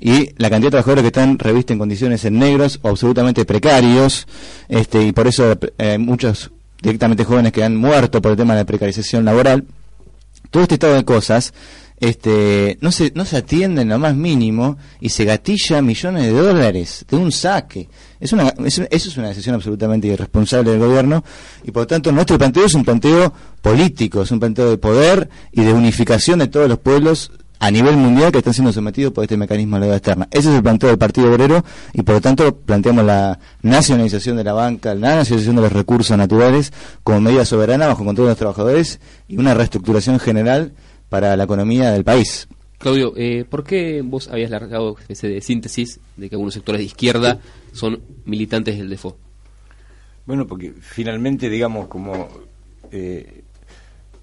y 0.00 0.30
la 0.36 0.50
cantidad 0.50 0.68
de 0.68 0.70
trabajadores 0.70 1.02
que 1.02 1.08
están 1.08 1.38
revistos 1.38 1.74
en 1.74 1.78
condiciones 1.78 2.24
en 2.24 2.38
negros 2.38 2.78
o 2.82 2.88
absolutamente 2.88 3.44
precarios, 3.44 4.26
este, 4.68 5.02
y 5.02 5.12
por 5.12 5.26
eso 5.26 5.58
eh, 5.78 5.98
muchos 5.98 6.50
directamente 6.80 7.24
jóvenes 7.24 7.52
que 7.52 7.64
han 7.64 7.76
muerto 7.76 8.22
por 8.22 8.32
el 8.32 8.36
tema 8.36 8.54
de 8.54 8.60
la 8.60 8.66
precarización 8.66 9.24
laboral. 9.24 9.64
Todo 10.50 10.62
este 10.62 10.74
estado 10.74 10.94
de 10.94 11.04
cosas 11.04 11.52
este, 12.00 12.78
no, 12.80 12.92
se, 12.92 13.12
no 13.14 13.24
se 13.24 13.36
atiende 13.38 13.82
en 13.82 13.88
lo 13.88 13.98
más 13.98 14.14
mínimo 14.14 14.78
y 15.00 15.08
se 15.08 15.24
gatilla 15.24 15.82
millones 15.82 16.22
de 16.22 16.30
dólares 16.30 17.04
de 17.08 17.16
un 17.16 17.32
saque. 17.32 17.88
Es 18.20 18.32
una, 18.32 18.54
eso 18.64 18.86
es 18.88 19.16
una 19.16 19.28
decisión 19.28 19.56
absolutamente 19.56 20.06
irresponsable 20.06 20.70
del 20.70 20.80
gobierno 20.80 21.24
y 21.64 21.72
por 21.72 21.82
lo 21.82 21.86
tanto 21.88 22.12
nuestro 22.12 22.38
planteo 22.38 22.66
es 22.66 22.74
un 22.74 22.84
planteo 22.84 23.32
político, 23.60 24.22
es 24.22 24.30
un 24.30 24.38
planteo 24.38 24.70
de 24.70 24.78
poder 24.78 25.28
y 25.50 25.62
de 25.62 25.72
unificación 25.72 26.38
de 26.38 26.46
todos 26.46 26.68
los 26.68 26.78
pueblos 26.78 27.32
a 27.58 27.70
nivel 27.70 27.96
mundial 27.96 28.30
que 28.30 28.38
están 28.38 28.54
siendo 28.54 28.72
sometidos 28.72 29.12
por 29.12 29.24
este 29.24 29.36
mecanismo 29.36 29.76
de 29.76 29.80
la 29.80 29.86
deuda 29.86 29.96
externa. 29.96 30.28
Ese 30.30 30.50
es 30.50 30.56
el 30.56 30.62
planteo 30.62 30.88
del 30.88 30.98
Partido 30.98 31.32
Obrero 31.32 31.64
y 31.92 32.02
por 32.02 32.16
lo 32.16 32.20
tanto 32.20 32.56
planteamos 32.56 33.04
la 33.04 33.38
nacionalización 33.62 34.36
de 34.36 34.44
la 34.44 34.52
banca, 34.52 34.94
la 34.94 35.16
nacionalización 35.16 35.56
de 35.56 35.62
los 35.62 35.72
recursos 35.72 36.16
naturales 36.16 36.72
como 37.02 37.20
medida 37.20 37.44
soberana 37.44 37.86
bajo 37.86 38.04
control 38.04 38.26
de 38.26 38.32
los 38.32 38.38
trabajadores 38.38 39.00
y 39.26 39.38
una 39.38 39.54
reestructuración 39.54 40.18
general 40.20 40.72
para 41.08 41.36
la 41.36 41.44
economía 41.44 41.90
del 41.90 42.04
país. 42.04 42.48
Claudio, 42.78 43.12
eh, 43.16 43.44
¿por 43.48 43.64
qué 43.64 44.02
vos 44.04 44.28
habías 44.28 44.50
largado 44.50 44.96
ese 45.08 45.28
de 45.28 45.40
síntesis 45.40 45.98
de 46.16 46.28
que 46.28 46.36
algunos 46.36 46.54
sectores 46.54 46.78
de 46.78 46.84
izquierda 46.84 47.40
son 47.72 48.00
militantes 48.24 48.78
del 48.78 48.88
DEFO? 48.88 49.16
Bueno, 50.26 50.46
porque 50.46 50.74
finalmente, 50.80 51.48
digamos, 51.48 51.88
como 51.88 52.28
eh, 52.92 53.42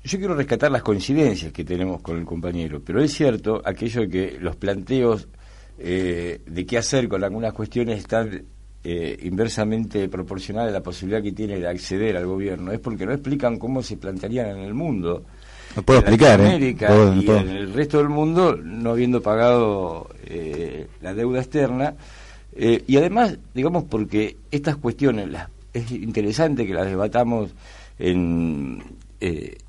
yo 0.06 0.20
quiero 0.20 0.36
rescatar 0.36 0.72
las 0.72 0.84
coincidencias 0.84 1.52
que 1.52 1.64
tenemos 1.64 2.02
con 2.02 2.18
el 2.18 2.26
compañero, 2.26 2.80
pero 2.86 3.02
es 3.02 3.12
cierto 3.12 3.62
aquello 3.66 4.02
de 4.02 4.10
que 4.10 4.38
los 4.40 4.56
planteos 4.56 5.28
eh, 5.80 6.42
de 6.46 6.66
qué 6.66 6.78
hacer 6.78 7.10
con 7.10 7.24
algunas 7.24 7.54
cuestiones 7.54 7.98
están 8.00 8.44
eh, 8.84 9.20
inversamente 9.24 10.08
proporcionales 10.08 10.70
a 10.70 10.74
la 10.78 10.84
posibilidad 10.84 11.24
que 11.24 11.32
tiene 11.32 11.60
de 11.60 11.68
acceder 11.68 12.16
al 12.18 12.28
gobierno. 12.28 12.72
Es 12.72 12.80
porque 12.80 13.06
no 13.06 13.14
explican 13.14 13.58
cómo 13.58 13.82
se 13.82 13.98
plantearían 13.98 14.50
en 14.50 14.60
el 14.60 14.76
mundo. 14.76 15.24
No 15.76 15.82
puedo 15.82 16.00
explicar, 16.00 16.40
en 16.40 16.46
¿eh? 16.46 16.50
América 16.50 16.96
y 17.16 17.28
en 17.28 17.50
el 17.50 17.74
resto 17.74 17.98
del 17.98 18.10
mundo, 18.10 18.56
no 18.56 18.92
habiendo 18.92 19.22
pagado 19.22 20.08
la 21.02 21.14
deuda 21.16 21.40
externa. 21.40 21.96
y 22.56 22.96
además, 22.96 23.40
digamos, 23.56 23.86
porque 23.86 24.38
estas 24.52 24.78
cuestiones 24.78 25.30
las, 25.30 25.50
es 25.74 25.92
interesante 25.92 26.66
que 26.66 26.74
las 26.74 26.86
debatamos 26.86 27.50
en 27.98 28.82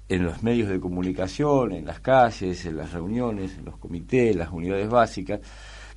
en 0.09 0.25
los 0.25 0.43
medios 0.43 0.69
de 0.69 0.81
comunicación, 0.81 1.73
en 1.73 1.87
las 1.87 2.01
calles, 2.01 2.65
en 2.67 2.77
las 2.77 2.93
reuniones, 2.93 3.57
en 3.59 3.65
los 3.65 3.77
comités, 3.79 4.33
en 4.33 4.39
las 4.39 4.51
unidades 4.51 4.89
básicas, 4.89 5.41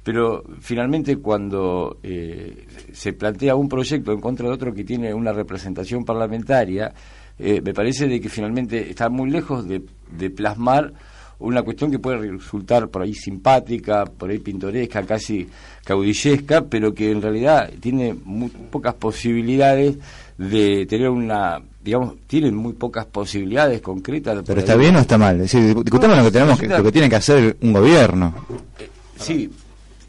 pero 0.04 0.44
finalmente 0.60 1.18
cuando 1.18 2.00
eh, 2.02 2.66
se 2.94 3.14
plantea 3.14 3.56
un 3.56 3.70
proyecto 3.70 4.12
en 4.12 4.22
contra 4.22 4.48
de 4.48 4.54
otro 4.54 4.74
que 4.74 4.84
tiene 4.84 5.14
una 5.14 5.34
representación 5.34 6.06
parlamentaria, 6.06 6.94
eh, 7.38 7.62
me 7.62 7.74
parece 7.74 8.08
de 8.08 8.20
que 8.20 8.30
finalmente 8.30 8.90
está 8.90 9.10
muy 9.10 9.30
lejos 9.30 9.68
de, 9.68 9.82
plasmar 10.30 10.94
una 11.40 11.62
cuestión 11.62 11.90
que 11.90 12.00
puede 12.00 12.32
resultar 12.32 12.90
por 12.90 13.04
ahí 13.04 13.14
simpática, 13.14 14.06
por 14.06 14.30
ahí 14.30 14.40
pintoresca, 14.40 15.04
casi 15.04 15.48
caudillesca, 15.86 16.66
pero 16.66 16.94
que 16.94 17.12
en 17.12 17.22
realidad 17.22 17.72
tiene 17.80 18.14
muy 18.14 18.50
pocas 18.50 18.96
posibilidades 18.96 19.98
de 20.38 20.86
tener 20.86 21.10
una 21.10 21.62
digamos, 21.90 22.18
tienen 22.28 22.56
muy 22.56 22.74
pocas 22.74 23.08
posibilidades 23.08 23.82
concretas. 23.82 24.44
Pero 24.46 24.60
está 24.60 24.76
bien 24.76 24.96
o 24.96 25.00
está 25.00 25.18
mal. 25.18 25.42
Es 25.42 25.52
decir, 25.52 25.76
discutamos 25.84 26.18
lo 26.18 26.24
que 26.26 26.32
tenemos, 26.32 26.60
que, 26.60 26.68
lo 26.68 26.84
que 26.84 26.92
tiene 26.92 27.10
que 27.10 27.16
hacer 27.16 27.58
un 27.62 27.74
gobierno. 27.74 28.46
Eh, 28.78 28.88
sí, 29.18 29.50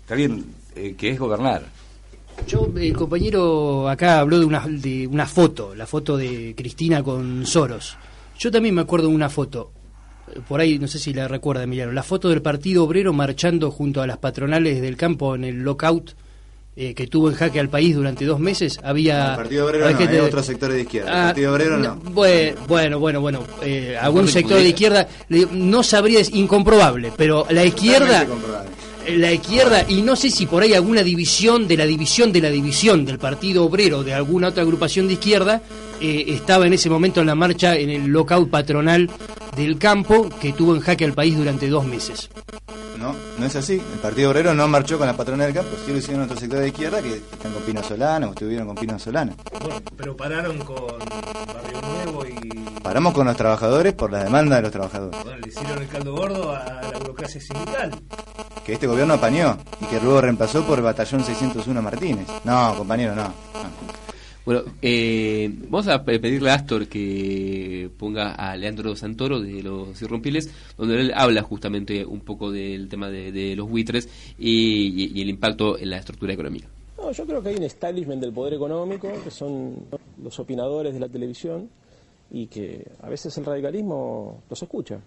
está 0.03 0.15
bien, 0.15 0.45
eh, 0.77 0.95
que 0.97 1.09
es 1.09 1.19
gobernar. 1.19 1.63
Yo, 2.47 2.71
el 2.77 2.93
compañero 2.93 3.89
acá 3.89 4.19
habló 4.19 4.39
de 4.39 4.45
una, 4.45 4.67
de 4.69 5.07
una 5.07 5.25
foto, 5.25 5.75
la 5.75 5.87
foto 5.87 6.19
de 6.19 6.55
Cristina 6.55 7.03
con 7.03 7.47
Soros. 7.47 7.97
Yo 8.39 8.51
también 8.51 8.75
me 8.75 8.83
acuerdo 8.83 9.09
de 9.09 9.15
una 9.15 9.31
foto, 9.31 9.73
por 10.49 10.61
ahí 10.61 10.79
no 10.79 10.87
sé 10.87 10.99
si 10.99 11.15
la 11.15 11.29
recuerda 11.29 11.63
Emiliano, 11.63 11.93
la 11.93 12.03
foto 12.03 12.29
del 12.29 12.43
Partido 12.43 12.85
Obrero 12.85 13.15
marchando 13.15 13.71
junto 13.71 14.03
a 14.03 14.07
las 14.07 14.19
patronales 14.19 14.83
del 14.83 14.99
campo 14.99 15.35
en 15.35 15.45
el 15.45 15.63
lockout 15.63 16.13
eh, 16.77 16.95
que 16.95 17.07
tuvo 17.07 17.29
en 17.29 17.35
jaque 17.37 17.61
al 17.61 17.69
país 17.69 17.95
durante 17.95 18.25
dos 18.25 18.39
meses. 18.41 18.79
Había 18.83 19.31
El 19.33 19.37
Partido 19.37 19.67
Obrero 19.67 19.91
no, 19.91 19.97
gente- 19.99 20.15
hay 20.15 20.21
otros 20.27 20.47
sectores 20.47 20.77
de 20.77 20.83
izquierda. 20.83 21.11
El 21.11 21.17
Ah, 21.19 21.27
Partido 21.27 21.53
Obrero 21.55 21.77
no. 21.79 21.97
Bueno, 22.67 22.99
bueno, 22.99 23.21
bueno, 23.21 23.45
eh, 23.63 23.97
algún 24.01 24.29
sector 24.29 24.59
de 24.59 24.69
izquierda, 24.69 25.09
no 25.53 25.83
sabría, 25.83 26.21
es 26.21 26.31
incomprobable, 26.33 27.13
pero 27.17 27.47
la 27.51 27.65
izquierda, 27.65 28.27
la 29.09 29.33
izquierda, 29.33 29.85
y 29.89 30.03
no 30.03 30.15
sé 30.15 30.31
si 30.31 30.47
por 30.47 30.63
ahí 30.63 30.75
alguna 30.75 31.03
división 31.03 31.67
de 31.67 31.77
la 31.77 31.87
división 31.87 32.33
de 32.33 32.41
la 32.41 32.51
división 32.51 33.05
del 33.05 33.19
Partido 33.19 33.65
Obrero, 33.65 34.03
de 34.05 34.15
alguna 34.15 34.49
otra 34.49 34.63
agrupación 34.63 35.07
de 35.09 35.15
izquierda, 35.15 35.63
eh, 36.01 36.27
estaba 36.29 36.67
en 36.67 36.75
ese 36.75 36.89
momento 36.89 37.21
en 37.21 37.27
la 37.27 37.35
marcha 37.35 37.77
en 37.77 37.91
el 37.91 38.07
lockout 38.07 38.49
patronal 38.51 39.11
del 39.57 39.79
campo 39.79 40.29
que 40.41 40.53
tuvo 40.53 40.75
en 40.77 40.81
jaque 40.81 41.05
al 41.05 41.13
país 41.15 41.37
durante 41.37 41.69
dos 41.69 41.85
meses. 41.85 42.31
No, 43.01 43.15
no 43.39 43.47
es 43.47 43.57
así. 43.57 43.75
El 43.75 43.99
Partido 44.01 44.31
Obrero 44.31 44.55
no 44.55 44.69
marchó 44.69 44.99
con 44.99 45.07
la 45.07 45.17
patrona 45.17 45.45
del 45.45 45.55
campo, 45.55 45.71
sí 45.85 45.91
lo 45.91 45.99
hicieron 45.99 46.25
otros 46.25 46.39
sectores 46.39 46.65
de 46.65 46.69
izquierda 46.69 47.01
que 47.01 47.15
están 47.15 47.53
con 47.53 47.63
Pino 47.63 47.83
Solana 47.83 48.29
o 48.29 48.31
estuvieron 48.31 48.67
con 48.67 48.77
Pino 48.77 48.99
Solana. 48.99 49.35
Bueno, 49.61 49.81
pero 49.97 50.17
pararon 50.17 50.59
con 50.59 50.99
Barrio 50.99 51.81
Nuevo 51.81 52.27
y 52.27 52.51
Paramos 52.83 53.13
con 53.13 53.27
los 53.27 53.37
trabajadores 53.37 53.93
por 53.93 54.11
la 54.11 54.25
demanda 54.25 54.57
de 54.57 54.63
los 54.63 54.71
trabajadores. 54.71 55.23
bueno, 55.23 55.39
le 55.39 55.49
hicieron 55.49 55.79
el 55.83 55.89
caldo 55.89 56.13
gordo 56.15 56.53
a 56.53 56.81
la 56.93 56.99
burocracia 56.99 57.41
sindical. 57.41 57.95
Que 58.65 58.75
este 58.75 58.87
gobierno 58.87 59.15
apañó 59.15 59.57
y 59.81 59.85
que 59.87 60.01
luego 60.01 60.21
reemplazó 60.21 60.65
por 60.65 60.81
Batallón 60.83 61.23
601 61.25 61.83
Martínez. 61.83 62.27
No, 62.45 62.75
compañero, 62.77 63.15
no. 63.15 63.25
no. 63.25 63.90
Bueno, 64.51 64.65
eh, 64.83 65.49
vamos 65.69 65.87
a 65.87 66.05
pe- 66.05 66.19
pedirle 66.19 66.51
a 66.51 66.55
Astor 66.55 66.89
que 66.89 67.89
ponga 67.97 68.33
a 68.33 68.57
Leandro 68.57 68.97
Santoro 68.97 69.41
de 69.41 69.63
los 69.63 70.03
Irrompibles, 70.03 70.51
donde 70.77 71.01
él 71.01 71.13
habla 71.15 71.43
justamente 71.43 72.05
un 72.05 72.19
poco 72.23 72.51
del 72.51 72.89
tema 72.89 73.09
de, 73.11 73.31
de 73.31 73.55
los 73.55 73.71
buitres 73.71 74.09
y, 74.41 74.89
y- 75.05 75.13
y 75.15 75.23
el 75.23 75.29
impacto 75.29 75.79
en 75.79 75.91
la 75.91 75.99
estructura 75.99 76.33
económica. 76.33 76.67
No, 76.99 77.13
yo 77.13 77.25
creo 77.27 77.41
que 77.41 77.51
hay 77.51 77.55
un 77.59 77.63
establishment 77.63 78.21
del 78.21 78.33
poder 78.33 78.55
económico, 78.55 79.09
que 79.23 79.31
son 79.31 79.85
los 80.21 80.37
opinadores 80.41 80.95
de 80.95 80.99
la 80.99 81.09
televisión, 81.09 81.71
y 82.33 82.49
que 82.49 82.85
a 83.03 83.09
veces 83.09 83.39
el 83.39 83.45
radicalismo 83.45 84.43
los 84.51 84.61
escucha. 84.61 84.99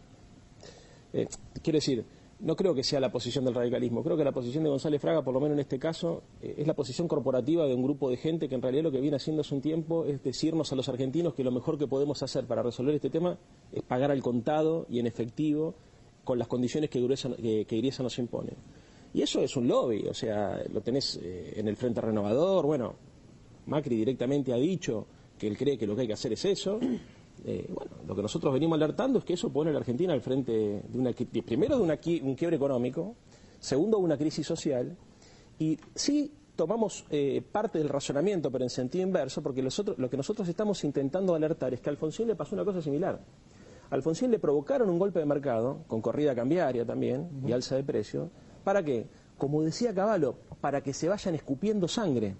Eh, 1.11 1.27
quiero 1.61 1.75
decir, 1.79 2.05
no 2.43 2.57
creo 2.57 2.75
que 2.75 2.83
sea 2.83 2.99
la 2.99 3.09
posición 3.11 3.45
del 3.45 3.55
radicalismo, 3.55 4.03
creo 4.03 4.17
que 4.17 4.23
la 4.25 4.33
posición 4.33 4.63
de 4.65 4.69
González 4.69 5.01
Fraga, 5.01 5.23
por 5.23 5.33
lo 5.33 5.39
menos 5.39 5.55
en 5.55 5.61
este 5.61 5.79
caso, 5.79 6.23
eh, 6.41 6.55
es 6.57 6.67
la 6.67 6.73
posición 6.73 7.07
corporativa 7.07 7.65
de 7.65 7.73
un 7.73 7.83
grupo 7.83 8.09
de 8.09 8.17
gente 8.17 8.49
que 8.49 8.55
en 8.55 8.61
realidad 8.61 8.83
lo 8.83 8.91
que 8.91 8.99
viene 8.99 9.15
haciendo 9.15 9.41
hace 9.41 9.55
un 9.55 9.61
tiempo 9.61 10.05
es 10.05 10.21
decirnos 10.21 10.71
a 10.71 10.75
los 10.75 10.89
argentinos 10.89 11.33
que 11.33 11.43
lo 11.43 11.51
mejor 11.51 11.77
que 11.77 11.87
podemos 11.87 12.21
hacer 12.21 12.45
para 12.45 12.61
resolver 12.61 12.93
este 12.95 13.09
tema 13.09 13.37
es 13.71 13.81
pagar 13.83 14.11
al 14.11 14.21
contado 14.21 14.85
y 14.89 14.99
en 14.99 15.07
efectivo 15.07 15.73
con 16.25 16.37
las 16.37 16.47
condiciones 16.49 16.89
que, 16.89 16.99
Gruesa- 17.01 17.35
que, 17.35 17.91
nos 17.99 18.19
impone. 18.19 18.51
Y 19.13 19.21
eso 19.21 19.39
es 19.39 19.55
un 19.55 19.67
lobby, 19.67 20.05
o 20.09 20.13
sea, 20.13 20.61
lo 20.71 20.81
tenés 20.81 21.19
eh, 21.23 21.53
en 21.55 21.67
el 21.69 21.77
Frente 21.77 22.01
Renovador, 22.01 22.65
bueno, 22.65 22.93
Macri 23.67 23.95
directamente 23.95 24.51
ha 24.51 24.57
dicho 24.57 25.05
que 25.37 25.47
él 25.47 25.57
cree 25.57 25.77
que 25.77 25.87
lo 25.87 25.95
que 25.95 26.01
hay 26.01 26.07
que 26.07 26.13
hacer 26.13 26.33
es 26.33 26.43
eso. 26.45 26.79
Eh, 27.45 27.67
bueno, 27.73 27.91
lo 28.07 28.15
que 28.15 28.21
nosotros 28.21 28.53
venimos 28.53 28.77
alertando 28.77 29.19
es 29.19 29.25
que 29.25 29.33
eso 29.33 29.51
pone 29.51 29.69
a 29.69 29.73
la 29.73 29.79
Argentina 29.79 30.13
al 30.13 30.21
frente 30.21 30.51
de 30.87 30.97
una, 30.97 31.11
primero 31.45 31.77
de 31.77 31.83
una 31.83 31.99
un 32.23 32.35
quiebre 32.35 32.55
económico, 32.55 33.15
segundo 33.59 33.97
de 33.97 34.03
una 34.03 34.17
crisis 34.17 34.47
social, 34.47 34.95
y 35.59 35.77
sí 35.93 36.31
tomamos 36.55 37.05
eh, 37.09 37.41
parte 37.51 37.79
del 37.79 37.89
razonamiento, 37.89 38.49
pero 38.51 38.63
en 38.63 38.69
sentido 38.69 39.03
inverso, 39.03 39.41
porque 39.41 39.61
nosotros- 39.61 39.97
lo 39.97 40.09
que 40.09 40.17
nosotros 40.17 40.47
estamos 40.47 40.83
intentando 40.83 41.35
alertar 41.35 41.73
es 41.73 41.81
que 41.81 41.89
a 41.89 41.91
Alfonsín 41.91 42.27
le 42.27 42.35
pasó 42.35 42.55
una 42.55 42.63
cosa 42.63 42.81
similar. 42.81 43.19
A 43.89 43.95
Alfonsín 43.95 44.31
le 44.31 44.39
provocaron 44.39 44.89
un 44.89 44.97
golpe 44.99 45.19
de 45.19 45.25
mercado, 45.25 45.79
con 45.87 46.01
corrida 46.01 46.33
cambiaria 46.33 46.85
también, 46.85 47.29
y 47.45 47.51
alza 47.51 47.75
de 47.75 47.83
precio. 47.83 48.29
¿Para 48.63 48.83
qué? 48.83 49.07
Como 49.37 49.61
decía 49.63 49.93
Caballo, 49.93 50.35
para 50.61 50.81
que 50.81 50.93
se 50.93 51.09
vayan 51.09 51.35
escupiendo 51.35 51.87
sangre. 51.87 52.35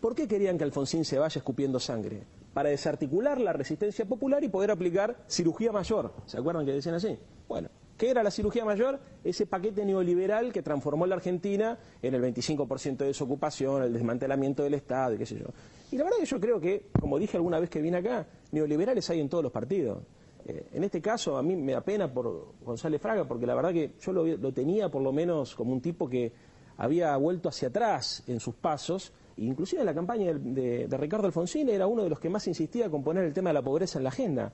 ¿Por 0.00 0.14
qué 0.14 0.26
querían 0.26 0.58
que 0.58 0.64
Alfonsín 0.64 1.04
se 1.04 1.18
vaya 1.18 1.38
escupiendo 1.38 1.78
sangre? 1.78 2.22
Para 2.54 2.70
desarticular 2.70 3.40
la 3.40 3.52
resistencia 3.52 4.04
popular 4.04 4.42
y 4.42 4.48
poder 4.48 4.70
aplicar 4.70 5.16
cirugía 5.28 5.72
mayor. 5.72 6.12
¿Se 6.26 6.38
acuerdan 6.38 6.66
que 6.66 6.72
decían 6.72 6.96
así? 6.96 7.16
Bueno, 7.48 7.68
¿qué 7.96 8.10
era 8.10 8.22
la 8.22 8.30
cirugía 8.30 8.64
mayor? 8.64 8.98
Ese 9.22 9.46
paquete 9.46 9.84
neoliberal 9.84 10.52
que 10.52 10.62
transformó 10.62 11.06
la 11.06 11.14
Argentina 11.14 11.78
en 12.02 12.14
el 12.14 12.22
25% 12.22 12.96
de 12.96 13.06
desocupación, 13.06 13.82
el 13.82 13.92
desmantelamiento 13.92 14.64
del 14.64 14.74
Estado 14.74 15.14
y 15.14 15.18
qué 15.18 15.26
sé 15.26 15.38
yo. 15.38 15.46
Y 15.92 15.96
la 15.96 16.04
verdad 16.04 16.18
que 16.18 16.26
yo 16.26 16.40
creo 16.40 16.60
que, 16.60 16.86
como 17.00 17.18
dije 17.18 17.36
alguna 17.36 17.58
vez 17.60 17.70
que 17.70 17.80
vine 17.80 17.98
acá, 17.98 18.26
neoliberales 18.52 19.08
hay 19.10 19.20
en 19.20 19.28
todos 19.28 19.44
los 19.44 19.52
partidos. 19.52 20.02
Eh, 20.46 20.66
en 20.72 20.84
este 20.84 21.00
caso, 21.00 21.36
a 21.36 21.42
mí 21.42 21.54
me 21.56 21.72
da 21.72 21.80
pena 21.82 22.12
por 22.12 22.54
González 22.62 23.00
Fraga, 23.00 23.26
porque 23.26 23.46
la 23.46 23.54
verdad 23.54 23.72
que 23.72 23.92
yo 24.00 24.12
lo, 24.12 24.24
lo 24.24 24.52
tenía 24.52 24.88
por 24.88 25.02
lo 25.02 25.12
menos 25.12 25.54
como 25.54 25.72
un 25.72 25.80
tipo 25.80 26.08
que 26.08 26.32
había 26.76 27.16
vuelto 27.16 27.48
hacia 27.48 27.68
atrás 27.68 28.22
en 28.26 28.40
sus 28.40 28.54
pasos, 28.54 29.12
inclusive 29.40 29.80
en 29.82 29.86
la 29.86 29.94
campaña 29.94 30.32
de, 30.32 30.38
de- 30.38 30.86
de 30.88 30.96
Ricardo 30.96 31.26
Alfonsín 31.26 31.68
era 31.68 31.86
uno 31.86 32.02
de 32.04 32.08
los 32.10 32.20
que 32.20 32.28
más 32.30 32.46
insistía 32.46 32.88
con 32.90 33.02
poner 33.02 33.24
el 33.24 33.32
tema 33.32 33.50
de 33.50 33.54
la 33.54 33.62
pobreza 33.62 33.98
en 33.98 34.04
la 34.04 34.10
agenda. 34.10 34.52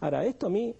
Ahora, 0.00 0.24
esto 0.24 0.46
a 0.46 0.50
mí, 0.50 0.74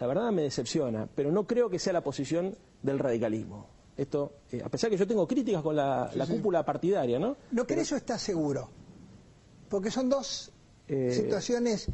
la 0.00 0.06
verdad 0.06 0.30
me 0.32 0.42
decepciona, 0.42 1.08
pero 1.14 1.30
no 1.30 1.46
creo 1.46 1.70
que 1.70 1.78
sea 1.78 1.92
la 1.92 2.02
posición 2.02 2.54
del 2.82 2.98
radicalismo. 2.98 3.66
Esto, 3.96 4.32
eh, 4.50 4.62
a 4.64 4.68
pesar 4.68 4.90
que 4.90 4.96
yo 4.96 5.06
tengo 5.06 5.26
críticas 5.28 5.62
con 5.62 5.76
la, 5.76 6.10
la 6.14 6.26
cúpula 6.26 6.64
partidaria, 6.64 7.18
¿no? 7.18 7.36
No, 7.52 7.66
que 7.66 7.74
eso 7.80 7.94
está 7.96 8.18
seguro. 8.18 8.68
Porque 9.68 9.90
son 9.90 10.08
dos 10.08 10.50
Eh, 10.88 11.12
situaciones. 11.12 11.88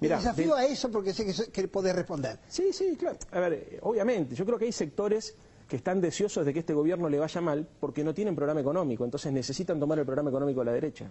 mirá, 0.00 0.16
desafío 0.16 0.54
de- 0.56 0.62
a 0.62 0.66
eso 0.66 0.90
porque 0.90 1.12
sé 1.14 1.24
que, 1.24 1.50
que 1.52 1.68
podés 1.68 1.94
responder. 1.94 2.38
Sí, 2.48 2.72
sí, 2.72 2.96
claro. 2.98 3.18
A 3.30 3.40
ver, 3.40 3.52
eh, 3.52 3.78
obviamente, 3.82 4.34
yo 4.34 4.44
creo 4.44 4.58
que 4.58 4.64
hay 4.66 4.72
sectores 4.72 5.34
que 5.68 5.76
están 5.76 6.00
deseosos 6.00 6.46
de 6.46 6.52
que 6.52 6.60
este 6.60 6.74
gobierno 6.74 7.08
le 7.08 7.18
vaya 7.18 7.40
mal 7.40 7.66
porque 7.80 8.04
no 8.04 8.14
tienen 8.14 8.36
programa 8.36 8.60
económico, 8.60 9.04
entonces 9.04 9.32
necesitan 9.32 9.80
tomar 9.80 9.98
el 9.98 10.04
programa 10.04 10.30
económico 10.30 10.60
de 10.60 10.66
la 10.66 10.72
derecha. 10.72 11.10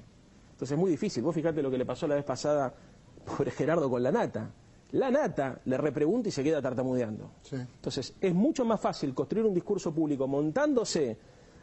Entonces 0.51 0.71
es 0.71 0.79
muy 0.79 0.89
difícil. 0.89 1.21
Vos 1.23 1.35
fijate 1.35 1.61
lo 1.61 1.69
que 1.69 1.77
le 1.77 1.85
pasó 1.85 2.07
la 2.07 2.15
vez 2.15 2.23
pasada 2.23 2.73
por 3.37 3.49
Gerardo 3.51 3.89
con 3.89 4.01
la 4.01 4.11
nata. 4.11 4.49
La 4.91 5.11
nata 5.11 5.59
le 5.65 5.77
repregunta 5.77 6.29
y 6.29 6.31
se 6.31 6.43
queda 6.43 6.61
tartamudeando. 6.61 7.31
Entonces 7.51 8.13
es 8.21 8.33
mucho 8.33 8.63
más 8.63 8.79
fácil 8.79 9.13
construir 9.13 9.45
un 9.45 9.53
discurso 9.53 9.93
público 9.93 10.27
montándose 10.27 11.17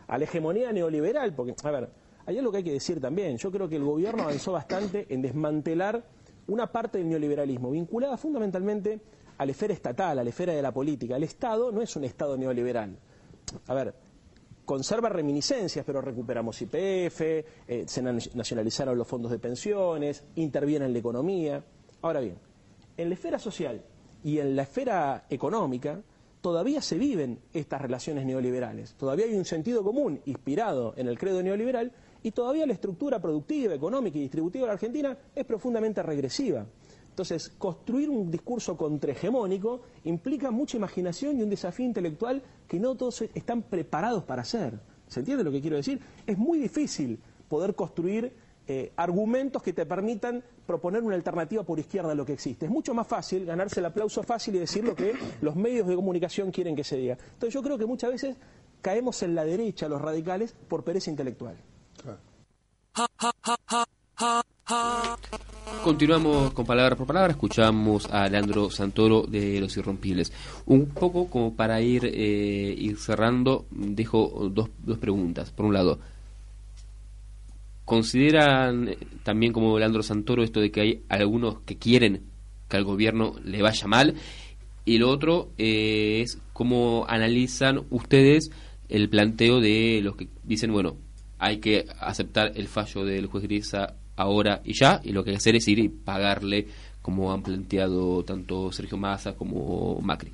a 0.08 0.18
la 0.18 0.25
hegemonía 0.25 0.72
neoliberal, 0.72 1.34
porque, 1.34 1.54
a 1.62 1.70
ver, 1.70 1.88
hay 2.26 2.37
algo 2.37 2.50
que 2.50 2.58
hay 2.58 2.64
que 2.64 2.72
decir 2.72 3.00
también. 3.00 3.38
Yo 3.38 3.50
creo 3.50 3.68
que 3.68 3.76
el 3.76 3.84
gobierno 3.84 4.25
avanzó 4.25 4.52
bastante 4.52 5.06
en 5.08 5.22
desmantelar 5.22 6.04
una 6.49 6.70
parte 6.70 6.99
del 6.99 7.08
neoliberalismo, 7.08 7.70
vinculada 7.70 8.18
fundamentalmente 8.18 9.00
a 9.42 9.46
la 9.46 9.52
esfera 9.52 9.75
estatal, 9.75 10.18
a 10.18 10.25
la 10.25 10.30
esfera 10.30 10.52
de 10.52 10.62
la 10.62 10.72
política. 10.72 11.16
El 11.16 11.25
Estado 11.25 11.70
no 11.72 11.82
es 11.82 11.94
un 11.96 12.04
Estado 12.04 12.37
neoliberal. 12.37 12.96
A 13.66 13.75
ver, 13.75 13.94
conserva 14.64 15.08
reminiscencias, 15.08 15.84
pero 15.84 16.00
recuperamos 16.00 16.61
IPF, 16.62 17.20
eh, 17.20 17.44
se 17.87 18.02
na- 18.02 18.16
nacionalizaron 18.34 18.96
los 18.96 19.06
fondos 19.06 19.30
de 19.30 19.38
pensiones, 19.38 20.25
interviene 20.37 20.87
en 20.87 20.92
la 20.92 20.99
economía. 20.99 21.64
Ahora 22.02 22.20
bien, 22.20 22.37
en 22.96 23.08
la 23.08 23.14
esfera 23.14 23.38
social 23.38 23.82
y 24.25 24.38
en 24.38 24.54
la 24.56 24.62
esfera 24.62 25.26
económica 25.28 26.00
todavía 26.40 26.80
se 26.82 26.96
viven 26.99 27.38
estas 27.52 27.80
relaciones 27.80 28.25
neoliberales. 28.26 28.94
Todavía 28.94 29.26
hay 29.26 29.34
un 29.34 29.44
sentido 29.44 29.82
común 29.84 30.20
inspirado 30.25 30.94
en 30.96 31.06
el 31.08 31.18
credo 31.18 31.42
neoliberal 31.42 31.92
y 32.22 32.30
todavía 32.32 32.66
la 32.66 32.72
estructura 32.72 33.20
productiva, 33.20 33.75
económica 33.75 34.18
y 34.18 34.22
distributiva 34.22 34.62
de 34.62 34.66
la 34.68 34.72
Argentina 34.75 35.16
es 35.34 35.44
profundamente 35.44 36.02
regresiva. 36.02 36.66
Entonces, 37.12 37.52
construir 37.59 38.09
un 38.09 38.31
discurso 38.31 38.75
contrahegemónico 38.75 39.83
implica 40.04 40.50
mucha 40.50 40.78
imaginación 40.78 41.38
y 41.38 41.42
un 41.42 41.50
desafío 41.50 41.85
intelectual 41.85 42.42
que 42.66 42.81
no 42.81 42.95
todos 42.95 43.21
están 43.35 43.61
preparados 43.62 44.25
para 44.25 44.40
hacer. 44.40 44.81
¿Se 45.09 45.21
entiende 45.21 45.45
lo 45.45 45.52
que 45.52 45.61
quiero 45.61 45.76
decir? 45.76 46.00
Es 46.26 46.38
muy 46.38 46.59
difícil 46.59 47.21
poder 47.50 47.75
construir 47.75 48.33
eh, 48.66 48.92
argumentos 48.97 49.62
que 49.62 49.75
te 49.75 49.85
permitan 49.85 50.42
proponer 50.64 51.02
una 51.02 51.14
alternativa 51.14 51.62
por 51.64 51.78
izquierda 51.78 52.12
a 52.12 52.14
lo 52.14 52.25
que 52.25 52.33
existe. 52.33 52.64
Es 52.64 52.73
mucho 52.73 52.95
más 52.95 53.07
fácil 53.07 53.45
ganarse 53.45 53.81
el 53.81 53.87
aplauso 53.87 54.23
fácil 54.23 54.54
y 54.54 54.61
decir 54.61 54.83
lo 54.83 54.95
que 54.95 55.12
los 55.42 55.54
medios 55.54 55.87
de 55.87 55.95
comunicación 55.95 56.50
quieren 56.50 56.75
que 56.75 56.83
se 56.83 56.97
diga. 56.97 57.19
Entonces 57.35 57.52
yo 57.52 57.62
creo 57.62 57.76
que 57.76 57.85
muchas 57.85 58.11
veces 58.11 58.37
caemos 58.81 59.23
en 59.23 59.35
la 59.35 59.45
derecha 59.45 59.87
los 59.87 60.00
radicales 60.00 60.54
por 60.66 60.83
pereza 60.83 61.11
intelectual. 61.11 61.59
Continuamos 65.84 66.52
con 66.52 66.64
palabra 66.64 66.94
por 66.94 67.08
palabra, 67.08 67.32
escuchamos 67.32 68.06
a 68.06 68.28
Leandro 68.28 68.70
Santoro 68.70 69.22
de 69.22 69.60
Los 69.60 69.76
Irrompibles. 69.76 70.32
Un 70.66 70.86
poco 70.86 71.28
como 71.28 71.56
para 71.56 71.80
ir, 71.80 72.02
eh, 72.04 72.94
cerrando, 72.96 73.66
dejo 73.70 74.48
dos, 74.52 74.70
dos 74.78 74.98
preguntas. 74.98 75.50
Por 75.50 75.66
un 75.66 75.74
lado, 75.74 75.98
¿consideran 77.84 78.94
también 79.24 79.52
como 79.52 79.76
Leandro 79.76 80.04
Santoro 80.04 80.44
esto 80.44 80.60
de 80.60 80.70
que 80.70 80.80
hay 80.80 81.02
algunos 81.08 81.60
que 81.62 81.78
quieren 81.78 82.22
que 82.68 82.76
al 82.76 82.84
gobierno 82.84 83.34
le 83.44 83.60
vaya 83.60 83.88
mal? 83.88 84.14
Y 84.84 84.98
lo 84.98 85.10
otro 85.10 85.50
eh, 85.58 86.20
es 86.22 86.38
cómo 86.52 87.06
analizan 87.08 87.82
ustedes 87.90 88.52
el 88.88 89.08
planteo 89.08 89.60
de 89.60 90.00
los 90.00 90.14
que 90.14 90.28
dicen, 90.44 90.72
bueno, 90.72 90.96
hay 91.38 91.58
que 91.58 91.86
aceptar 91.98 92.52
el 92.54 92.68
fallo 92.68 93.04
del 93.04 93.26
juez 93.26 93.42
Griesa 93.42 93.96
ahora 94.16 94.61
y 94.64 94.75
ya, 94.75 95.00
y 95.02 95.12
lo 95.12 95.25
que 95.25 95.31
hay 95.31 95.37
que 95.37 95.38
hacer 95.38 95.57
es 95.57 95.69
ir 95.69 95.78
y 95.78 95.88
pagarle, 95.88 96.66
como 97.00 97.33
han 97.33 97.42
planteado 97.42 98.25
tanto 98.25 98.71
Sergio 98.73 98.97
Massa 98.97 99.35
como 99.35 100.00
Macri. 100.00 100.33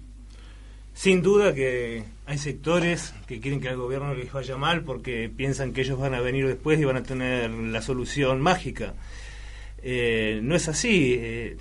Sin 0.93 1.23
duda 1.23 1.55
que 1.55 2.03
hay 2.27 2.39
sectores 2.39 3.15
que 3.29 3.41
quieren 3.41 3.61
que 3.61 3.69
al 3.69 3.77
gobierno 3.77 4.15
les 4.15 4.33
vaya 4.33 4.57
mal 4.57 4.83
porque 4.83 5.31
piensan 5.35 5.73
que 5.73 5.83
ellos 5.83 5.99
van 5.99 6.13
a 6.13 6.21
venir 6.21 6.47
después 6.47 6.81
y 6.81 6.85
van 6.85 6.97
a 6.97 7.05
tener 7.05 7.51
la 7.51 7.81
solución 7.83 8.41
mágica. 8.41 8.95
Eh, 9.83 10.41
no 10.43 10.57
es 10.57 10.69
así. 10.69 11.15
Eh, 11.17 11.57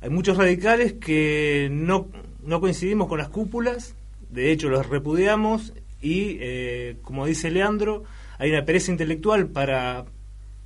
hay 0.00 0.10
muchos 0.10 0.36
radicales 0.36 0.94
que 0.94 1.68
no, 1.70 2.08
no 2.42 2.60
coincidimos 2.60 3.06
con 3.06 3.18
las 3.18 3.28
cúpulas, 3.28 3.94
de 4.30 4.50
hecho 4.50 4.68
los 4.68 4.88
repudiamos 4.88 5.72
y, 6.00 6.38
eh, 6.40 6.96
como 7.02 7.24
dice 7.24 7.52
Leandro, 7.52 8.02
hay 8.38 8.50
una 8.50 8.64
pereza 8.64 8.90
intelectual 8.90 9.46
para 9.46 10.06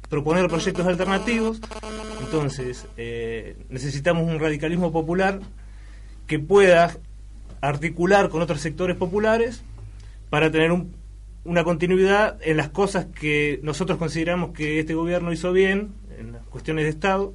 proponer 0.08 0.48
proyectos 0.48 0.86
alternativos. 0.86 1.60
Entonces, 2.20 2.86
necesitamos 3.68 4.28
un 4.28 4.38
radicalismo 4.38 4.92
popular 4.92 5.40
que 6.26 6.38
pueda 6.38 6.96
articular 7.60 8.28
con 8.28 8.42
otros 8.42 8.60
sectores 8.60 8.96
populares 8.96 9.62
para 10.30 10.50
tener 10.50 10.72
una 11.44 11.64
continuidad 11.64 12.38
en 12.42 12.56
las 12.56 12.68
cosas 12.70 13.06
que 13.06 13.60
nosotros 13.62 13.98
consideramos 13.98 14.50
que 14.50 14.80
este 14.80 14.94
gobierno 14.94 15.32
hizo 15.32 15.52
bien, 15.52 15.94
en 16.18 16.32
las 16.32 16.46
cuestiones 16.46 16.84
de 16.84 16.90
Estado, 16.90 17.32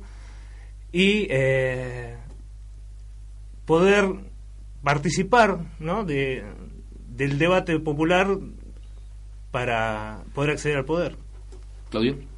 y 0.92 1.28
eh, 1.30 2.18
poder 3.66 4.10
participar 4.84 5.60
¿no? 5.80 6.04
de, 6.04 6.44
del 7.08 7.38
debate 7.38 7.80
popular 7.80 8.38
para 9.52 10.24
poder 10.34 10.52
acceder 10.52 10.78
al 10.78 10.86
poder. 10.86 11.16
Claudio. 11.90 12.31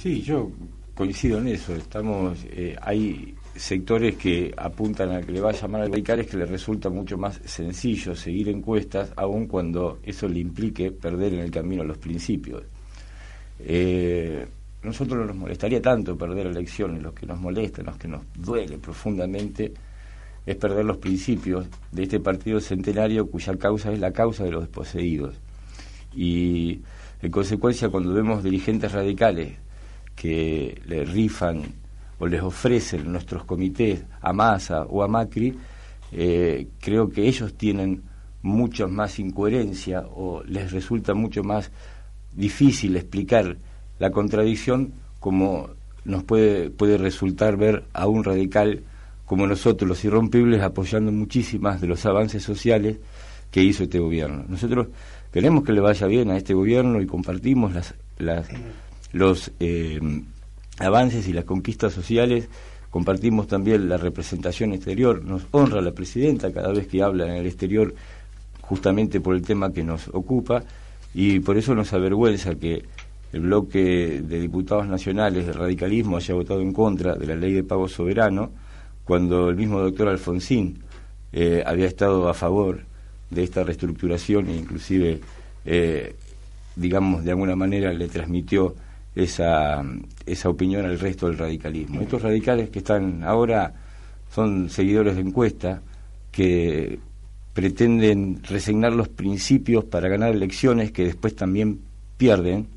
Sí, 0.00 0.22
yo 0.22 0.50
coincido 0.94 1.40
en 1.40 1.48
eso. 1.48 1.74
Estamos, 1.76 2.38
eh, 2.52 2.74
hay 2.80 3.34
sectores 3.54 4.16
que 4.16 4.50
apuntan 4.56 5.12
a 5.12 5.20
que 5.20 5.30
le 5.30 5.42
va 5.42 5.50
a 5.50 5.52
llamar 5.52 5.82
a 5.82 5.84
radicales 5.88 6.26
que 6.26 6.38
le 6.38 6.46
resulta 6.46 6.88
mucho 6.88 7.18
más 7.18 7.38
sencillo 7.44 8.16
seguir 8.16 8.48
encuestas, 8.48 9.12
aun 9.14 9.46
cuando 9.46 9.98
eso 10.02 10.26
le 10.26 10.38
implique 10.38 10.90
perder 10.90 11.34
en 11.34 11.40
el 11.40 11.50
camino 11.50 11.84
los 11.84 11.98
principios. 11.98 12.62
Eh, 13.58 14.46
nosotros 14.82 15.18
no 15.18 15.26
nos 15.26 15.36
molestaría 15.36 15.82
tanto 15.82 16.16
perder 16.16 16.46
elecciones, 16.46 17.02
lo 17.02 17.12
que 17.14 17.26
nos 17.26 17.38
molesta, 17.38 17.82
lo 17.82 17.98
que 17.98 18.08
nos 18.08 18.22
duele 18.34 18.78
profundamente 18.78 19.70
es 20.46 20.56
perder 20.56 20.86
los 20.86 20.96
principios 20.96 21.66
de 21.92 22.04
este 22.04 22.20
partido 22.20 22.58
centenario 22.58 23.26
cuya 23.26 23.54
causa 23.58 23.92
es 23.92 24.00
la 24.00 24.12
causa 24.12 24.44
de 24.44 24.52
los 24.52 24.62
desposeídos. 24.62 25.34
Y 26.16 26.80
en 27.20 27.30
consecuencia 27.30 27.90
cuando 27.90 28.14
vemos 28.14 28.42
dirigentes 28.42 28.92
radicales 28.92 29.58
que 30.14 30.80
le 30.86 31.04
rifan 31.04 31.62
o 32.18 32.26
les 32.26 32.42
ofrecen 32.42 33.10
nuestros 33.10 33.44
comités 33.44 34.04
a 34.20 34.32
Massa 34.32 34.84
o 34.84 35.02
a 35.02 35.08
Macri, 35.08 35.56
eh, 36.12 36.68
creo 36.78 37.08
que 37.08 37.26
ellos 37.26 37.54
tienen 37.54 38.02
mucha 38.42 38.86
más 38.86 39.18
incoherencia 39.18 40.04
o 40.14 40.42
les 40.44 40.72
resulta 40.72 41.14
mucho 41.14 41.42
más 41.42 41.70
difícil 42.34 42.96
explicar 42.96 43.56
la 43.98 44.10
contradicción 44.10 44.92
como 45.18 45.70
nos 46.04 46.24
puede, 46.24 46.70
puede 46.70 46.96
resultar 46.96 47.56
ver 47.56 47.84
a 47.92 48.06
un 48.06 48.24
radical 48.24 48.82
como 49.26 49.46
nosotros, 49.46 49.88
los 49.88 50.04
irrompibles, 50.04 50.60
apoyando 50.62 51.12
muchísimas 51.12 51.80
de 51.80 51.86
los 51.86 52.04
avances 52.04 52.42
sociales 52.42 52.96
que 53.50 53.62
hizo 53.62 53.84
este 53.84 54.00
gobierno. 54.00 54.44
Nosotros 54.48 54.88
queremos 55.32 55.62
que 55.62 55.72
le 55.72 55.80
vaya 55.80 56.06
bien 56.06 56.30
a 56.30 56.36
este 56.36 56.54
gobierno 56.54 57.00
y 57.00 57.06
compartimos 57.06 57.72
las, 57.72 57.94
las 58.18 58.48
los 59.12 59.52
eh, 59.60 60.00
avances 60.78 61.28
y 61.28 61.32
las 61.32 61.44
conquistas 61.44 61.92
sociales, 61.92 62.48
compartimos 62.90 63.46
también 63.46 63.88
la 63.88 63.96
representación 63.96 64.72
exterior, 64.72 65.24
nos 65.24 65.46
honra 65.52 65.80
la 65.80 65.92
presidenta 65.92 66.52
cada 66.52 66.72
vez 66.72 66.86
que 66.86 67.02
habla 67.02 67.26
en 67.26 67.32
el 67.32 67.46
exterior 67.46 67.94
justamente 68.62 69.20
por 69.20 69.34
el 69.34 69.42
tema 69.42 69.72
que 69.72 69.82
nos 69.82 70.08
ocupa 70.08 70.62
y 71.14 71.40
por 71.40 71.56
eso 71.56 71.74
nos 71.74 71.92
avergüenza 71.92 72.54
que 72.54 72.84
el 73.32 73.40
bloque 73.40 74.22
de 74.22 74.40
diputados 74.40 74.88
nacionales 74.88 75.46
del 75.46 75.54
radicalismo 75.54 76.16
haya 76.16 76.34
votado 76.34 76.60
en 76.60 76.72
contra 76.72 77.14
de 77.14 77.26
la 77.26 77.36
ley 77.36 77.52
de 77.52 77.62
pago 77.62 77.88
soberano 77.88 78.50
cuando 79.04 79.48
el 79.48 79.56
mismo 79.56 79.80
doctor 79.80 80.08
Alfonsín 80.08 80.82
eh, 81.32 81.62
había 81.64 81.86
estado 81.86 82.28
a 82.28 82.34
favor 82.34 82.80
de 83.30 83.44
esta 83.44 83.62
reestructuración 83.62 84.48
e 84.48 84.56
inclusive, 84.56 85.20
eh, 85.64 86.14
digamos, 86.74 87.24
de 87.24 87.30
alguna 87.30 87.54
manera 87.54 87.92
le 87.92 88.08
transmitió 88.08 88.74
esa, 89.14 89.82
esa 90.26 90.48
opinión 90.48 90.84
al 90.84 90.98
resto 90.98 91.26
del 91.26 91.38
radicalismo. 91.38 92.00
Estos 92.00 92.22
radicales 92.22 92.70
que 92.70 92.78
están 92.78 93.24
ahora 93.24 93.74
son 94.32 94.70
seguidores 94.70 95.16
de 95.16 95.22
encuesta 95.22 95.82
que 96.30 96.98
pretenden 97.52 98.42
resignar 98.44 98.92
los 98.92 99.08
principios 99.08 99.84
para 99.84 100.08
ganar 100.08 100.32
elecciones 100.32 100.92
que 100.92 101.04
después 101.04 101.34
también 101.34 101.80
pierden. 102.16 102.68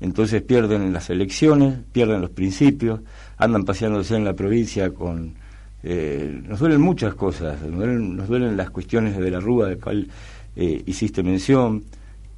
Entonces 0.00 0.42
pierden 0.42 0.92
las 0.92 1.10
elecciones, 1.10 1.78
pierden 1.92 2.20
los 2.20 2.30
principios, 2.30 3.00
andan 3.36 3.64
paseándose 3.64 4.16
en 4.16 4.24
la 4.24 4.34
provincia 4.34 4.90
con... 4.92 5.34
Eh, 5.82 6.42
nos 6.44 6.58
duelen 6.58 6.80
muchas 6.80 7.14
cosas, 7.14 7.62
nos 7.62 8.28
duelen, 8.28 8.56
las 8.56 8.70
cuestiones 8.70 9.16
de 9.16 9.30
la 9.30 9.38
Rúa, 9.38 9.68
de 9.68 9.76
cual 9.76 10.08
eh, 10.56 10.82
hiciste 10.86 11.22
mención, 11.22 11.84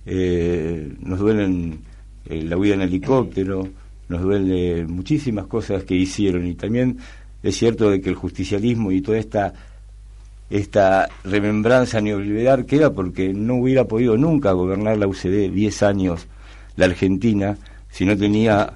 eh, 0.04 0.94
nos 1.00 1.18
duelen 1.18 1.80
eh, 2.30 2.42
la 2.42 2.56
huida 2.56 2.74
en 2.74 2.82
helicóptero, 2.82 3.68
nos 4.08 4.22
duele 4.22 4.86
muchísimas 4.86 5.46
cosas 5.46 5.84
que 5.84 5.94
hicieron 5.94 6.46
y 6.46 6.54
también 6.54 6.98
es 7.42 7.56
cierto 7.56 7.90
de 7.90 8.00
que 8.00 8.10
el 8.10 8.16
justicialismo 8.16 8.92
y 8.92 9.00
toda 9.00 9.18
esta 9.18 9.52
esta 10.50 11.08
remembranza 11.22 12.00
neoliberal 12.00 12.66
queda 12.66 12.92
porque 12.92 13.32
no 13.32 13.54
hubiera 13.54 13.84
podido 13.84 14.16
nunca 14.16 14.50
gobernar 14.50 14.98
la 14.98 15.06
UCD 15.06 15.52
10 15.52 15.82
años 15.84 16.26
la 16.76 16.86
Argentina 16.86 17.56
si 17.88 18.04
no 18.04 18.16
tenía 18.16 18.74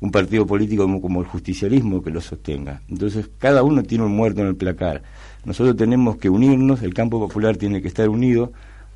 un 0.00 0.10
partido 0.10 0.44
político 0.46 0.82
como, 0.82 1.00
como, 1.00 1.20
el 1.20 1.28
justicialismo 1.28 2.02
que 2.02 2.10
lo 2.10 2.20
sostenga. 2.20 2.82
Entonces, 2.88 3.30
cada 3.38 3.62
uno 3.62 3.84
tiene 3.84 4.04
un 4.04 4.16
muerto 4.16 4.40
en 4.40 4.48
el 4.48 4.56
placar. 4.56 5.02
Nosotros 5.44 5.76
tenemos 5.76 6.16
que 6.16 6.28
unirnos, 6.28 6.82
el 6.82 6.92
campo 6.92 7.20
popular 7.20 7.56
tiene 7.56 7.80
que 7.80 7.86
estar 7.86 8.08
unido 8.08 8.52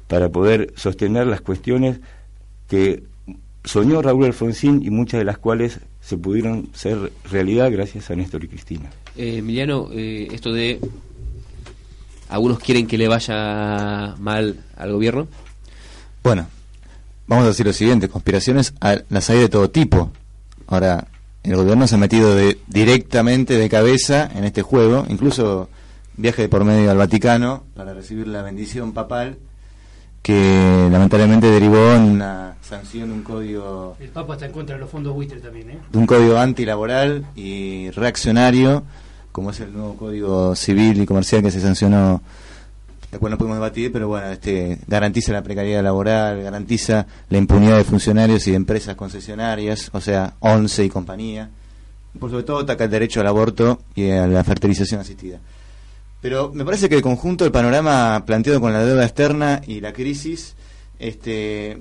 para 0.08 0.30
poder 0.30 0.72
sostener 0.74 1.28
las 1.28 1.40
cuestiones 1.40 2.00
que 2.68 3.04
soñó 3.66 4.00
Raúl 4.00 4.24
Alfonsín 4.24 4.82
y 4.82 4.90
muchas 4.90 5.18
de 5.18 5.24
las 5.24 5.38
cuales 5.38 5.80
se 6.00 6.16
pudieron 6.16 6.68
ser 6.72 7.12
realidad 7.30 7.70
gracias 7.70 8.10
a 8.10 8.16
Néstor 8.16 8.44
y 8.44 8.48
Cristina. 8.48 8.90
Eh, 9.16 9.38
Emiliano, 9.38 9.90
eh, 9.92 10.28
esto 10.32 10.52
de 10.52 10.80
algunos 12.28 12.60
quieren 12.60 12.86
que 12.86 12.96
le 12.96 13.08
vaya 13.08 14.14
mal 14.18 14.64
al 14.76 14.92
gobierno. 14.92 15.26
Bueno, 16.22 16.46
vamos 17.26 17.44
a 17.44 17.48
decir 17.48 17.66
lo 17.66 17.72
siguiente, 17.72 18.08
conspiraciones 18.08 18.72
las 19.08 19.30
hay 19.30 19.40
de 19.40 19.48
todo 19.48 19.68
tipo. 19.68 20.10
Ahora, 20.68 21.08
el 21.42 21.56
gobierno 21.56 21.86
se 21.86 21.96
ha 21.96 21.98
metido 21.98 22.34
de, 22.34 22.58
directamente 22.68 23.58
de 23.58 23.68
cabeza 23.68 24.30
en 24.34 24.44
este 24.44 24.62
juego, 24.62 25.06
incluso 25.08 25.68
viaje 26.16 26.48
por 26.48 26.64
medio 26.64 26.90
al 26.90 26.96
Vaticano 26.96 27.64
para 27.74 27.92
recibir 27.94 28.26
la 28.26 28.42
bendición 28.42 28.92
papal 28.92 29.38
que 30.26 30.88
lamentablemente 30.90 31.48
derivó 31.48 31.92
en 31.92 32.02
una 32.02 32.56
sanción 32.60 33.10
de 33.10 33.14
un 33.14 33.22
código... 33.22 33.96
El 34.00 34.08
Papa 34.08 34.34
está 34.34 34.46
en 34.46 34.50
contra 34.50 34.74
de 34.74 34.80
los 34.80 34.90
fondos 34.90 35.14
buitres 35.14 35.40
también, 35.40 35.70
¿eh? 35.70 35.78
De 35.92 35.98
un 35.98 36.04
código 36.04 36.36
antilaboral 36.36 37.26
y 37.36 37.90
reaccionario, 37.90 38.82
como 39.30 39.50
es 39.50 39.60
el 39.60 39.72
nuevo 39.72 39.94
código 39.94 40.56
civil 40.56 41.00
y 41.00 41.06
comercial 41.06 41.42
que 41.42 41.52
se 41.52 41.60
sancionó, 41.60 42.22
el 43.12 43.20
cual 43.20 43.30
no 43.30 43.38
pudimos 43.38 43.58
debatir, 43.58 43.92
pero 43.92 44.08
bueno, 44.08 44.26
este 44.32 44.80
garantiza 44.88 45.30
la 45.30 45.44
precariedad 45.44 45.84
laboral, 45.84 46.42
garantiza 46.42 47.06
la 47.30 47.38
impunidad 47.38 47.76
de 47.76 47.84
funcionarios 47.84 48.48
y 48.48 48.50
de 48.50 48.56
empresas 48.56 48.96
concesionarias, 48.96 49.90
o 49.92 50.00
sea, 50.00 50.34
ONCE 50.40 50.86
y 50.86 50.88
compañía. 50.88 51.50
por 52.18 52.30
sobre 52.30 52.42
todo 52.42 52.58
ataca 52.58 52.82
el 52.82 52.90
derecho 52.90 53.20
al 53.20 53.28
aborto 53.28 53.80
y 53.94 54.10
a 54.10 54.26
la 54.26 54.42
fertilización 54.42 55.00
asistida. 55.00 55.38
Pero 56.26 56.50
me 56.52 56.64
parece 56.64 56.88
que 56.88 56.96
el 56.96 57.02
conjunto, 57.02 57.44
el 57.44 57.52
panorama 57.52 58.24
planteado 58.26 58.60
con 58.60 58.72
la 58.72 58.84
deuda 58.84 59.04
externa 59.04 59.62
y 59.64 59.80
la 59.80 59.92
crisis, 59.92 60.56
este, 60.98 61.78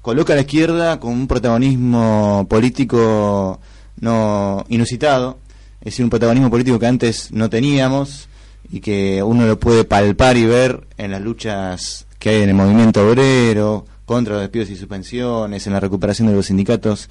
coloca 0.00 0.32
a 0.32 0.36
la 0.36 0.42
izquierda 0.42 1.00
con 1.00 1.12
un 1.12 1.26
protagonismo 1.26 2.46
político 2.48 3.58
no 3.98 4.64
inusitado, 4.68 5.40
es 5.80 5.86
decir, 5.86 6.04
un 6.04 6.10
protagonismo 6.10 6.50
político 6.50 6.78
que 6.78 6.86
antes 6.86 7.32
no 7.32 7.50
teníamos 7.50 8.28
y 8.70 8.78
que 8.78 9.24
uno 9.24 9.44
lo 9.44 9.58
puede 9.58 9.82
palpar 9.82 10.36
y 10.36 10.46
ver 10.46 10.86
en 10.96 11.10
las 11.10 11.20
luchas 11.20 12.06
que 12.20 12.30
hay 12.30 12.42
en 12.42 12.50
el 12.50 12.54
movimiento 12.54 13.04
obrero, 13.04 13.86
contra 14.04 14.34
los 14.34 14.42
despidos 14.42 14.70
y 14.70 14.76
suspensiones, 14.76 15.66
en 15.66 15.72
la 15.72 15.80
recuperación 15.80 16.28
de 16.28 16.34
los 16.34 16.46
sindicatos, 16.46 17.10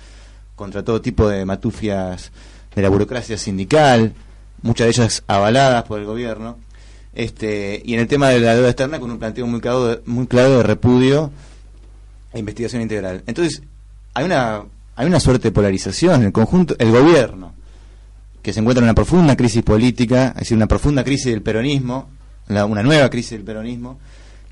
contra 0.56 0.82
todo 0.82 1.02
tipo 1.02 1.28
de 1.28 1.44
matufias 1.44 2.32
de 2.74 2.82
la 2.82 2.88
burocracia 2.88 3.38
sindical, 3.38 4.14
muchas 4.62 4.86
de 4.86 4.92
ellas 4.92 5.24
avaladas 5.28 5.84
por 5.84 6.00
el 6.00 6.06
gobierno, 6.06 6.58
este, 7.14 7.82
y 7.86 7.94
en 7.94 8.00
el 8.00 8.08
tema 8.08 8.30
de 8.30 8.40
la 8.40 8.56
deuda 8.56 8.70
externa 8.70 9.00
con 9.00 9.12
un 9.12 9.20
planteo 9.20 9.46
muy 9.48 9.60
claro, 9.60 10.00
muy 10.06 10.28
claro 10.28 10.58
de 10.58 10.64
repudio 10.64 11.32
a 12.34 12.40
investigación 12.40 12.82
integral. 12.82 13.24
Entonces, 13.28 13.62
hay 14.14 14.26
una, 14.26 14.64
hay 14.96 15.08
una 15.08 15.20
suerte 15.20 15.50
de 15.50 15.52
polarización. 15.52 16.24
El 16.24 16.32
conjunto, 16.32 16.76
el 16.80 16.92
gobierno, 16.92 17.54
que 18.42 18.54
se 18.54 18.60
encuentra 18.60 18.82
en 18.82 18.86
una 18.86 18.96
profunda 18.96 19.36
crisis 19.36 19.62
política, 19.64 20.30
es 20.30 20.36
decir, 20.42 20.58
una 20.58 20.68
profunda 20.68 21.04
crisis 21.04 21.26
del 21.32 21.42
peronismo, 21.42 22.10
la- 22.48 22.66
una 22.66 22.82
nueva 22.84 23.10
crisis 23.10 23.32
del 23.32 23.44
peronismo, 23.44 24.00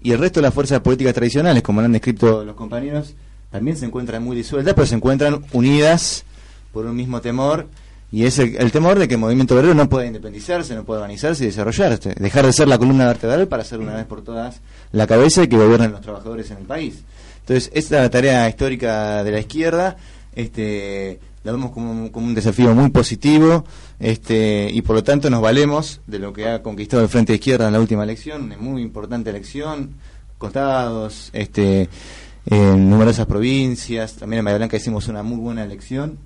y 0.04 0.12
el 0.12 0.19
resto 0.19 0.39
de 0.39 0.43
las 0.48 0.54
fuerzas 0.54 0.80
políticas 0.82 1.13
tradicionales, 1.13 1.63
como 1.63 1.82
lo 1.82 1.86
han 1.86 1.91
descrito 1.93 2.43
los 2.43 2.56
compañeros, 2.56 3.15
también 3.52 3.78
se 3.78 3.86
encuentran 3.86 4.24
muy 4.24 4.36
disueltas, 4.36 4.74
pero 4.74 4.86
se 4.86 4.95
encuentran 4.95 5.43
unidas 5.54 6.24
por 6.72 6.86
un 6.86 6.95
mismo 6.95 7.19
temor, 7.19 7.67
y 8.12 8.26
es 8.26 8.39
el, 8.39 8.72
temor 8.72 8.98
de 8.98 9.08
que 9.08 9.13
el 9.13 9.19
movimiento 9.19 9.56
obrero 9.56 9.76
no 9.76 9.88
pueda 9.88 10.08
independizarse, 10.08 10.74
no 10.74 10.84
pueda 10.84 11.02
organizarse 11.02 11.43
y 11.43 11.48
desarrollarse, 11.48 12.15
dejar 12.15 12.45
de 12.45 12.54
ser 12.54 12.67
la 12.67 12.80
columna 12.80 13.06
vertebral 13.06 13.48
para 13.48 13.63
ser 13.63 13.80
una 13.80 13.95
vez 13.95 14.06
por 14.06 14.24
todas 14.24 14.62
la 14.91 15.06
cabeza 15.06 15.43
y 15.43 15.48
que 15.48 15.58
gobiernen 15.58 15.91
los 15.91 16.02
trabajadores 16.02 16.50
en 16.50 16.58
el 16.58 16.63
país. 16.65 17.04
Entonces, 17.41 17.69
esta 17.74 18.10
tarea 18.10 18.50
histórica 18.50 19.24
de 19.24 19.32
la 19.32 19.39
izquierda, 19.39 19.98
este, 20.34 21.19
la 21.43 21.52
vemos 21.52 21.72
como, 21.72 22.12
como 22.12 22.26
un 22.26 22.34
desafío 22.34 22.74
muy 22.74 22.89
positivo, 22.89 23.63
este, 24.00 24.69
y 24.72 24.82
por 24.82 24.95
lo 24.95 25.04
tanto 25.04 25.30
nos 25.30 25.41
valemos 25.41 26.02
de 26.08 26.17
lo 26.17 26.34
que 26.34 26.48
ha 26.48 26.63
conquistado 26.63 27.04
el 27.04 27.10
Frente 27.10 27.34
de 27.34 27.38
Izquierda 27.38 27.67
en 27.67 27.74
la 27.74 27.80
última 27.80 28.04
elección, 28.04 28.43
una 28.43 28.58
muy 28.58 28.82
importante 28.82 29.30
elección, 29.30 29.95
contados, 30.39 31.30
este, 31.34 31.89
en 32.48 32.89
numerosas 32.89 33.28
provincias, 33.28 34.15
también 34.15 34.39
en 34.39 34.45
Bahía 34.45 34.58
Blanca 34.58 34.78
hicimos 34.78 35.08
una 35.08 35.22
muy 35.22 35.38
buena 35.38 35.63
elección, 35.63 36.17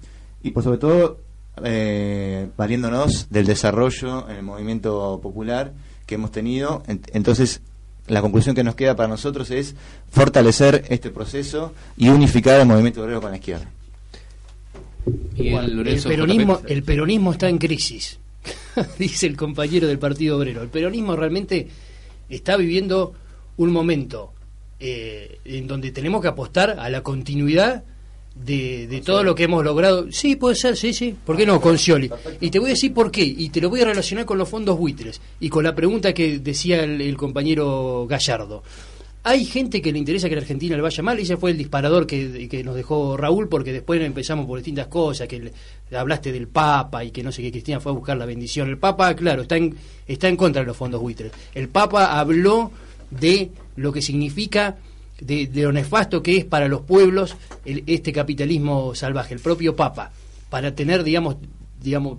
y 0.42 0.52
por 0.52 0.64
sobre 0.64 0.78
todo 0.78 1.20
eh, 1.64 2.48
valiéndonos 2.58 3.28
del 3.30 3.46
desarrollo 3.46 4.30
en 4.30 4.38
el 4.38 4.44
movimiento 4.44 5.20
popular 5.22 5.74
que 6.06 6.16
hemos 6.16 6.32
tenido. 6.32 6.84
En- 6.88 7.02
Entonces, 7.14 7.62
la 8.08 8.22
conclusión 8.22 8.56
que 8.56 8.64
nos 8.64 8.76
queda 8.76 8.96
para 8.96 9.08
nosotros 9.10 9.50
es 9.52 9.76
fortalecer 10.10 10.86
este 10.90 11.10
proceso 11.10 11.74
y 11.98 12.10
unificar 12.10 12.60
el 12.60 12.68
movimiento 12.68 13.02
obrero 13.04 13.22
con 13.22 13.32
la 13.32 13.38
izquierda. 13.38 13.70
Miguel 15.38 16.00
peronismo, 16.04 16.62
el 16.68 16.84
peronismo 16.84 17.32
está 17.34 17.50
en 17.50 17.58
crisis, 17.58 18.20
dice 19.00 19.28
el 19.28 19.36
compañero 19.36 19.88
del 19.88 20.00
Partido 20.00 20.38
Obrero. 20.38 20.62
El 20.62 20.70
peronismo 20.70 21.16
realmente 21.16 21.68
está 22.30 22.56
viviendo 22.58 23.14
un 23.58 23.72
momento 23.72 24.32
eh, 24.80 25.40
en 25.46 25.68
donde 25.68 25.92
tenemos 25.92 26.22
que 26.22 26.30
apostar 26.30 26.78
a 26.80 26.90
la 26.90 27.02
continuidad 27.04 27.84
de, 28.36 28.88
de 28.88 29.02
todo 29.02 29.24
lo 29.24 29.36
que 29.36 29.44
hemos 29.44 29.64
logrado. 29.64 30.12
Sí, 30.12 30.36
puede 30.36 30.56
ser, 30.56 30.76
sí, 30.76 30.94
sí. 30.94 31.16
¿Por 31.26 31.38
qué 31.38 31.46
no? 31.46 31.62
Con 31.62 31.78
Scioli. 31.78 32.10
Y 32.42 32.50
te 32.50 32.60
voy 32.60 32.70
a 32.70 32.74
decir 32.74 32.94
por 32.94 33.12
qué. 33.12 33.24
Y 33.24 33.50
te 33.50 33.62
lo 33.62 33.70
voy 33.70 33.82
a 33.82 33.86
relacionar 33.86 34.26
con 34.26 34.38
los 34.38 34.50
fondos 34.50 34.78
buitres. 34.78 35.22
Y 35.40 35.50
con 35.50 35.64
la 35.64 35.76
pregunta 35.76 36.14
que 36.14 36.40
decía 36.40 36.84
el, 36.84 37.02
el 37.02 37.16
compañero 37.18 38.06
Gallardo. 38.08 38.64
Hay 39.26 39.46
gente 39.46 39.82
que 39.82 39.94
le 39.94 40.00
interesa 40.00 40.28
que 40.28 40.36
la 40.36 40.42
Argentina 40.42 40.76
le 40.76 40.82
vaya 40.82 41.02
mal, 41.02 41.18
y 41.18 41.22
ese 41.24 41.38
fue 41.38 41.52
el 41.52 41.58
disparador 41.58 42.06
que, 42.06 42.50
que 42.50 42.62
nos 42.62 42.76
dejó 42.76 43.16
Raúl, 43.16 43.48
porque 43.48 43.72
después 43.72 44.02
empezamos 44.02 44.46
por 44.46 44.58
distintas 44.60 44.88
cosas, 44.88 45.30
que 45.30 45.40
le- 45.40 45.98
hablaste 45.98 46.34
del 46.34 46.50
Papa 46.50 47.06
y 47.06 47.12
que 47.12 47.24
no 47.24 47.32
sé 47.32 47.42
qué, 47.42 47.50
Cristina 47.50 47.80
fue 47.80 47.94
a 47.94 47.96
buscar 47.96 48.18
la 48.18 48.26
bendición. 48.26 48.68
El 48.68 48.78
Papa, 48.78 49.16
claro, 49.16 49.44
está 49.44 49.56
en, 49.56 49.74
está 50.06 50.28
en 50.28 50.36
contra 50.36 50.62
de 50.64 50.68
los 50.68 50.76
fondos 50.76 51.00
buitres. 51.00 51.32
El 51.56 51.70
Papa 51.70 52.20
habló 52.20 52.72
de 53.12 53.50
lo 53.78 53.94
que 53.94 54.02
significa, 54.02 54.76
de, 55.20 55.48
de 55.48 55.62
lo 55.64 55.72
nefasto 55.72 56.22
que 56.22 56.38
es 56.38 56.46
para 56.46 56.68
los 56.68 56.82
pueblos 56.82 57.36
el- 57.66 57.84
este 57.88 58.12
capitalismo 58.12 58.94
salvaje, 58.96 59.34
el 59.34 59.40
propio 59.40 59.76
Papa, 59.76 60.12
para 60.50 60.74
tener, 60.76 61.04
digamos, 61.04 61.38
digamos, 61.82 62.18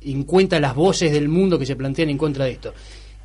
en 0.00 0.22
cuenta 0.24 0.60
las 0.60 0.74
voces 0.74 1.12
del 1.12 1.28
mundo 1.28 1.58
que 1.58 1.66
se 1.66 1.76
plantean 1.76 2.10
en 2.10 2.18
contra 2.18 2.44
de 2.44 2.52
esto. 2.52 2.74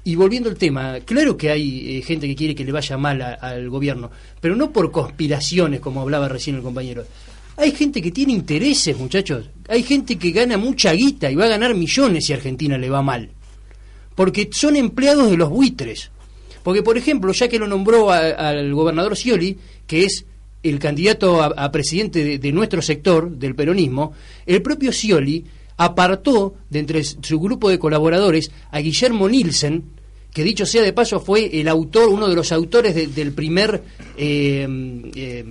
Y 0.03 0.15
volviendo 0.15 0.49
al 0.49 0.55
tema, 0.55 0.99
claro 1.01 1.35
que 1.35 1.49
hay 1.51 1.97
eh, 1.97 2.01
gente 2.01 2.25
que 2.27 2.35
quiere 2.35 2.55
que 2.55 2.63
le 2.63 2.71
vaya 2.71 2.97
mal 2.97 3.21
al 3.21 3.69
gobierno, 3.69 4.09
pero 4.39 4.55
no 4.55 4.71
por 4.71 4.91
conspiraciones, 4.91 5.81
como 5.81 6.01
hablaba 6.01 6.29
recién 6.29 6.55
el 6.55 6.61
compañero. 6.61 7.03
Hay 7.57 7.71
gente 7.73 8.01
que 8.01 8.11
tiene 8.11 8.31
intereses, 8.31 8.97
muchachos. 8.97 9.49
Hay 9.67 9.83
gente 9.83 10.17
que 10.17 10.31
gana 10.31 10.57
mucha 10.57 10.93
guita 10.93 11.29
y 11.29 11.35
va 11.35 11.45
a 11.45 11.49
ganar 11.49 11.75
millones 11.75 12.25
si 12.25 12.31
Argentina 12.33 12.77
le 12.77 12.89
va 12.89 13.01
mal. 13.01 13.29
Porque 14.15 14.49
son 14.51 14.77
empleados 14.77 15.29
de 15.29 15.35
los 15.37 15.49
buitres. 15.49 16.09
Porque, 16.63 16.83
por 16.83 16.97
ejemplo, 16.97 17.31
ya 17.33 17.47
que 17.47 17.59
lo 17.59 17.67
nombró 17.67 18.11
al 18.11 18.73
gobernador 18.73 19.15
Scioli, 19.15 19.57
que 19.87 20.03
es 20.05 20.25
el 20.61 20.77
candidato 20.79 21.41
a, 21.41 21.71
presidente 21.71 22.37
de, 22.37 22.51
nuestro 22.51 22.81
sector, 22.81 23.29
del 23.31 23.55
peronismo, 23.55 24.13
el 24.45 24.61
propio 24.61 24.91
Scioli 24.91 25.45
apartó 25.77 26.55
de 26.69 26.79
entre 26.79 27.03
su 27.03 27.39
grupo 27.39 27.69
de 27.69 27.79
colaboradores 27.79 28.51
a 28.71 28.79
Guillermo 28.79 29.29
Nielsen, 29.29 29.83
que 30.33 30.43
dicho 30.43 30.65
sea 30.65 30.83
de 30.83 30.93
paso 30.93 31.19
fue 31.21 31.59
el 31.59 31.67
autor, 31.69 32.09
uno 32.09 32.27
de 32.27 32.35
los 32.35 32.51
autores 32.51 32.93
de- 32.93 33.07
del 33.07 33.31
primer, 33.31 33.81
eh, 34.17 34.67
eh, 35.15 35.43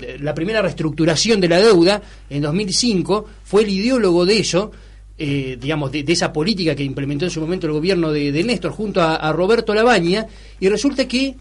de 0.00 0.18
la 0.18 0.34
primera 0.34 0.62
reestructuración 0.62 1.40
de 1.40 1.48
la 1.48 1.60
deuda 1.60 2.02
en 2.30 2.42
2005, 2.42 3.26
fue 3.44 3.62
el 3.62 3.68
ideólogo 3.68 4.24
de 4.26 4.38
eso, 4.38 4.72
eh, 5.18 5.56
digamos, 5.60 5.92
de, 5.92 6.04
esa 6.06 6.32
política 6.32 6.74
que 6.74 6.84
implementó 6.84 7.24
en 7.24 7.30
su 7.30 7.40
momento 7.40 7.66
el 7.66 7.72
gobierno 7.72 8.12
de, 8.12 8.44
Néstor 8.44 8.72
junto 8.72 9.02
a, 9.02 9.32
Roberto 9.32 9.74
Labaña, 9.74 10.26
y 10.60 10.68
resulta 10.68 11.08
que 11.08 11.36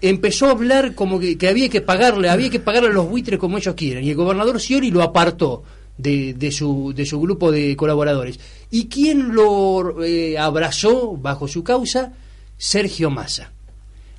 empezó 0.00 0.46
a 0.46 0.50
hablar 0.50 0.94
como 0.94 1.18
que, 1.18 1.36
había 1.48 1.68
que 1.68 1.80
pagarle, 1.80 2.28
había 2.28 2.50
que 2.50 2.60
pagarle 2.60 2.90
a 2.90 2.92
los 2.92 3.08
buitres 3.08 3.38
como 3.38 3.58
ellos 3.58 3.74
quieren, 3.74 4.04
y 4.04 4.10
el 4.10 4.16
gobernador 4.16 4.60
Scioli 4.60 4.90
lo 4.90 5.02
apartó 5.02 5.62
de, 5.96 6.34
de 6.34 6.52
su, 6.52 6.92
de 6.94 7.06
su 7.06 7.20
grupo 7.20 7.50
de 7.50 7.76
colaboradores. 7.76 8.38
¿Y 8.70 8.86
quién 8.86 9.34
lo 9.34 10.04
eh, 10.04 10.38
abrazó 10.38 11.16
bajo 11.16 11.48
su 11.48 11.64
causa? 11.64 12.12
Sergio 12.58 13.08
Massa. 13.10 13.52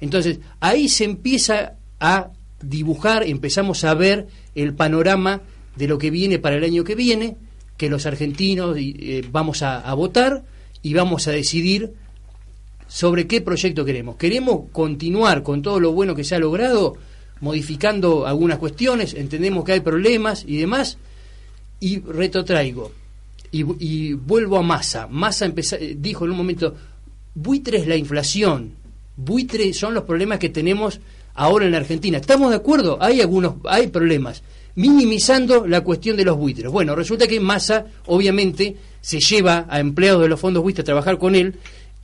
Entonces, 0.01 0.39
ahí 0.59 0.89
se 0.89 1.03
empieza 1.03 1.73
a 1.99 2.31
dibujar, 2.61 3.23
empezamos 3.23 3.83
a 3.83 3.93
ver 3.93 4.27
el 4.55 4.73
panorama 4.73 5.41
de 5.75 5.87
lo 5.87 5.97
que 5.97 6.09
viene 6.09 6.39
para 6.39 6.55
el 6.55 6.63
año 6.63 6.83
que 6.83 6.95
viene, 6.95 7.37
que 7.79 7.89
los 7.89 8.05
argentinos 8.05 8.75
eh, 8.77 9.23
vamos 9.31 9.63
a, 9.63 9.93
votar 9.93 10.43
y 10.83 10.93
vamos 10.93 11.29
a 11.29 11.31
decidir 11.31 11.93
sobre 12.89 13.25
qué 13.25 13.39
proyecto 13.39 13.85
queremos. 13.85 14.17
¿Queremos 14.17 14.69
continuar 14.73 15.43
con 15.43 15.61
todo 15.61 15.79
lo 15.79 15.93
bueno 15.93 16.13
que 16.13 16.25
se 16.25 16.35
ha 16.35 16.39
logrado, 16.39 16.97
modificando 17.39 18.27
algunas 18.27 18.57
cuestiones? 18.57 19.13
Entendemos 19.13 19.63
que 19.63 19.71
hay 19.71 19.79
problemas 19.79 20.43
y 20.45 20.57
demás. 20.57 20.97
Y 21.79 22.01
retrotraigo. 22.01 22.91
Y, 23.49 23.63
y 23.79 24.13
vuelvo 24.13 24.57
a 24.57 24.61
Massa. 24.61 25.07
Massa 25.07 25.45
eh, 25.45 25.95
dijo 25.97 26.25
en 26.25 26.31
un 26.31 26.37
momento, 26.37 26.75
buitre 27.33 27.77
es 27.77 27.87
la 27.87 27.95
inflación, 27.95 28.73
buitre 29.15 29.73
son 29.73 29.93
los 29.93 30.03
problemas 30.03 30.39
que 30.39 30.49
tenemos 30.49 30.99
ahora 31.33 31.65
en 31.65 31.71
la 31.71 31.77
Argentina. 31.77 32.17
¿Estamos 32.17 32.49
de 32.49 32.57
acuerdo? 32.57 32.97
Hay 32.99 33.21
algunos, 33.21 33.55
hay 33.63 33.87
problemas. 33.87 34.43
Minimizando 34.75 35.67
la 35.67 35.81
cuestión 35.81 36.15
de 36.17 36.25
los 36.25 36.37
buitres. 36.37 36.71
Bueno, 36.71 36.95
resulta 36.95 37.27
que 37.27 37.39
Massa, 37.39 37.85
obviamente, 38.05 38.75
se 39.01 39.19
lleva 39.19 39.65
a 39.69 39.79
empleados 39.79 40.21
de 40.21 40.29
los 40.29 40.39
fondos 40.39 40.63
buitres 40.63 40.83
a 40.83 40.85
trabajar 40.85 41.17
con 41.17 41.35
él 41.35 41.55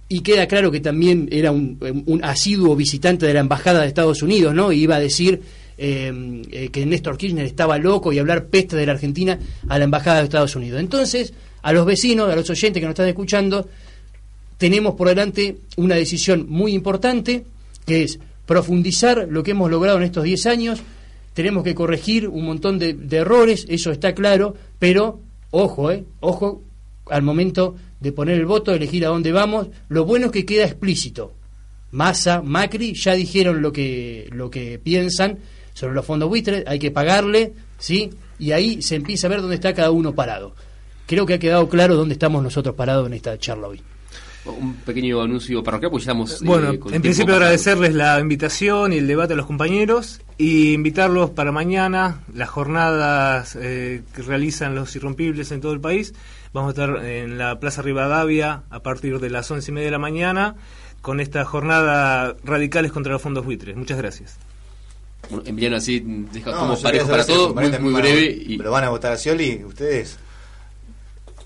y 0.08 0.21
queda 0.21 0.47
claro 0.47 0.71
que 0.71 0.80
también 0.80 1.28
era 1.32 1.51
un, 1.51 2.19
asiduo 2.23 2.75
visitante 2.75 3.25
de 3.25 3.34
la 3.34 3.39
embajada 3.39 3.82
de 3.82 3.88
Estados 3.88 4.21
Unidos, 4.21 4.54
¿no? 4.54 4.71
Y 4.71 4.82
iba 4.82 4.95
a 4.95 4.99
decir 4.99 5.41
eh, 5.78 6.41
eh, 6.51 6.69
que 6.69 6.86
Néstor 6.86 7.17
Kirchner 7.17 7.45
estaba 7.45 7.78
loco 7.78 8.13
y 8.13 8.19
hablar 8.19 8.45
peste 8.45 8.75
de 8.75 8.86
la 8.86 8.91
Argentina 8.93 9.39
a 9.67 9.78
la 9.80 9.86
embajada 9.86 10.19
de 10.19 10.25
Estados 10.25 10.56
Unidos. 10.56 10.80
Entonces, 10.80 11.34
a 11.63 11.73
los 11.73 11.86
vecinos, 11.86 12.30
a 12.30 12.36
los 12.36 12.49
oyentes 12.49 12.80
que 12.80 12.86
nos 12.86 12.93
están 12.93 13.08
escuchando, 13.08 13.67
tenemos 14.58 14.95
por 14.95 15.10
delante 15.10 15.58
una 15.78 15.95
decisión 15.95 16.45
muy 16.47 16.73
importante, 16.73 17.43
que 17.86 18.04
es 18.04 18.19
profundizar 18.45 19.28
lo 19.30 19.43
que 19.43 19.51
hemos 19.51 19.71
logrado 19.71 19.97
en 19.97 20.04
estos 20.04 20.23
10 20.23 20.45
años, 20.45 20.80
tenemos 21.36 21.65
que 21.65 21.76
corregir 21.76 22.30
un 22.30 22.45
montón 22.45 22.80
de, 22.80 22.98
errores, 23.12 23.65
eso 23.67 23.91
está 23.91 24.15
claro, 24.15 24.56
pero 24.80 25.19
ojo, 25.52 25.91
eh, 25.91 26.06
ojo 26.21 26.63
al 27.08 27.24
momento 27.24 27.76
de 28.00 28.13
poner 28.13 28.39
el 28.39 28.45
voto, 28.45 28.74
elegir 28.74 29.06
a 29.06 29.10
dónde 29.10 29.34
vamos, 29.34 29.67
lo 29.89 30.06
bueno 30.06 30.28
es 30.28 30.32
que 30.32 30.45
queda 30.45 30.63
explícito. 30.63 31.34
Massa, 31.91 32.41
Macri 32.41 32.93
ya 32.93 33.13
dijeron 33.13 33.62
lo 33.62 33.74
que, 33.74 34.30
lo 34.32 34.50
que 34.50 34.80
piensan 34.80 35.39
sobre 35.74 35.93
los 35.93 36.06
fondos 36.06 36.30
buitres, 36.30 36.63
hay 36.67 36.80
que 36.80 36.91
pagarle, 36.91 37.52
¿sí? 37.78 38.12
Y 38.39 38.54
ahí 38.54 38.82
se 38.82 38.95
empieza 38.95 39.28
a 39.28 39.30
ver 39.30 39.41
dónde 39.41 39.56
está 39.56 39.74
cada 39.74 39.91
uno 39.91 40.15
parado. 40.15 40.56
Creo 41.06 41.26
que 41.26 41.34
ha 41.34 41.39
quedado 41.39 41.67
claro 41.67 41.95
dónde 41.95 42.13
estamos 42.13 42.41
nosotros 42.43 42.76
parados 42.76 43.08
en 43.08 43.13
esta 43.13 43.38
charla 43.38 43.67
hoy. 43.67 43.82
Un 44.45 44.75
pequeño 44.75 45.21
anuncio 45.21 45.63
parroquial, 45.63 45.89
pues 45.91 46.03
ya 46.05 46.12
estamos. 46.12 46.34
eh, 46.34 46.45
Bueno, 46.45 46.79
con 46.79 46.93
en 46.93 47.01
principio 47.01 47.27
pasado. 47.34 47.45
agradecerles 47.45 47.95
la 47.95 48.19
invitación 48.19 48.93
y 48.93 48.97
el 48.97 49.08
debate 49.08 49.34
a 49.34 49.36
los 49.36 49.47
compañeros 49.47 50.21
y 50.38 50.73
invitarlos 50.73 51.31
para 51.31 51.51
mañana, 51.51 52.21
las 52.34 52.49
jornadas 52.49 53.58
eh, 53.60 54.03
que 54.13 54.21
realizan 54.21 54.75
los 54.75 54.95
irrompibles 54.95 55.51
en 55.51 55.62
todo 55.62 55.73
el 55.73 55.79
país. 55.81 56.13
Vamos 56.53 56.69
a 56.77 56.84
estar 56.84 57.03
en 57.05 57.38
la 57.39 57.60
Plaza 57.60 57.81
Rivadavia 57.81 58.63
a 58.69 58.79
partir 58.81 59.19
de 59.19 59.29
las 59.31 59.49
once 59.49 59.71
y 59.71 59.73
media 59.73 59.86
de 59.88 59.91
la 59.91 59.99
mañana 59.99 60.55
con 61.01 61.19
esta 61.19 61.43
jornada 61.43 62.36
radicales 62.43 62.91
contra 62.91 63.13
los 63.13 63.21
fondos 63.21 63.45
buitres. 63.45 63.75
Muchas 63.75 63.97
gracias. 63.97 64.38
Bueno, 65.29 65.43
Emiliano, 65.47 65.77
así 65.77 66.03
deja 66.31 66.51
No, 66.51 66.60
como 66.60 66.81
parejo 66.81 67.10
para 67.10 67.25
todo, 67.25 67.53
muy, 67.55 67.69
muy 67.79 67.93
breve. 67.93 68.38
Y, 68.45 68.58
¿Pero 68.58 68.69
van 68.71 68.84
a 68.84 68.89
votar 68.89 69.12
a 69.13 69.17
Scioli 69.17 69.63
ustedes? 69.65 70.19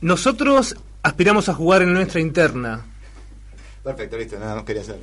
Nosotros 0.02 0.76
aspiramos 1.02 1.50
a 1.50 1.54
jugar 1.54 1.82
en 1.82 1.94
nuestra 1.94 2.20
interna. 2.22 2.86
Perfecto, 3.84 4.18
listo, 4.18 4.40
nada 4.40 4.56
más 4.56 4.64
quería 4.64 4.84
saber. 4.84 5.02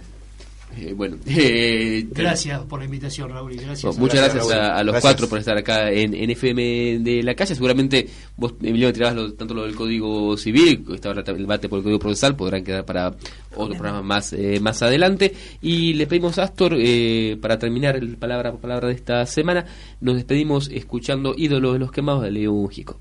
Eh, 0.76 0.92
bueno, 0.94 1.16
eh, 1.26 2.04
Gracias 2.10 2.60
por 2.64 2.80
la 2.80 2.86
invitación, 2.86 3.30
Raúl. 3.30 3.52
Y 3.52 3.56
gracias 3.56 3.82
Bueno, 3.84 4.00
muchas 4.00 4.34
gracias, 4.34 4.50
a, 4.52 4.76
a 4.76 4.82
los 4.82 4.92
Gracias. 4.94 5.00
cuatro 5.02 5.28
por 5.28 5.38
estar 5.38 5.56
acá 5.56 5.90
en, 5.92 6.12
en 6.12 6.28
FM 6.30 6.98
de 6.98 7.22
la 7.22 7.34
calle. 7.36 7.54
Seguramente 7.54 8.08
vos, 8.36 8.54
Emiliano, 8.60 8.92
tirabas 8.92 9.14
lo- 9.14 9.32
tanto 9.34 9.54
lo 9.54 9.62
del 9.62 9.76
Código 9.76 10.36
Civil, 10.36 10.84
estaba 10.92 11.14
el 11.20 11.24
debate 11.38 11.68
por 11.68 11.78
el 11.78 11.82
Código 11.84 12.00
Procesal, 12.00 12.34
podrán 12.34 12.64
quedar 12.64 12.84
para 12.84 13.08
otro 13.54 13.74
programa 13.76 14.02
más, 14.02 14.32
eh, 14.32 14.58
más 14.60 14.82
adelante. 14.82 15.32
Y 15.62 15.94
le 15.94 16.06
pedimos 16.08 16.36
a 16.38 16.42
Astor, 16.42 16.74
eh, 16.78 17.38
para 17.40 17.58
terminar 17.60 17.96
el 17.96 18.16
palabra 18.16 18.50
por 18.50 18.60
palabra 18.60 18.88
de 18.88 18.94
esta 18.94 19.24
semana, 19.24 19.64
nos 20.00 20.16
despedimos 20.16 20.68
escuchando 20.72 21.32
Ídolo 21.36 21.74
de 21.74 21.78
los 21.78 21.92
Quemados 21.92 22.24
de 22.24 22.32
Leo 22.32 22.52
Mujico. 22.52 22.98